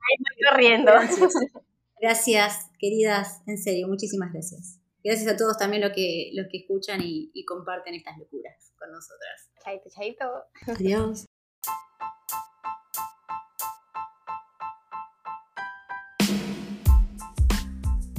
[0.01, 0.91] Ahí estoy corriendo.
[2.01, 2.69] Gracias.
[2.79, 3.41] queridas.
[3.45, 4.79] En serio, muchísimas gracias.
[5.03, 8.91] Gracias a todos también los que, los que escuchan y, y comparten estas locuras con
[8.91, 9.51] nosotras.
[9.63, 10.25] Chaito, chaito.
[10.67, 11.25] Adiós.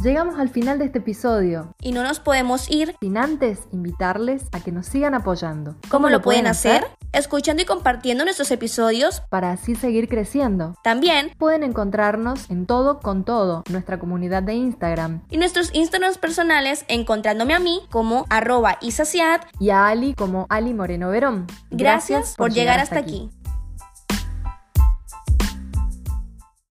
[0.02, 1.76] Llegamos al final de este episodio.
[1.80, 5.76] Y no nos podemos ir sin antes invitarles a que nos sigan apoyando.
[5.90, 6.84] ¿Cómo, lo pueden hacer?
[7.12, 10.74] Escuchando y compartiendo nuestros episodios para así seguir creciendo.
[10.82, 15.22] También pueden encontrarnos en todo con todo, nuestra comunidad de Instagram.
[15.30, 20.74] Y nuestros Instagrams personales encontrándome a mí como arroba isaciad y a Ali como Ali
[20.74, 21.46] Moreno Verón.
[21.70, 23.30] Gracias, por, llegar, hasta, aquí.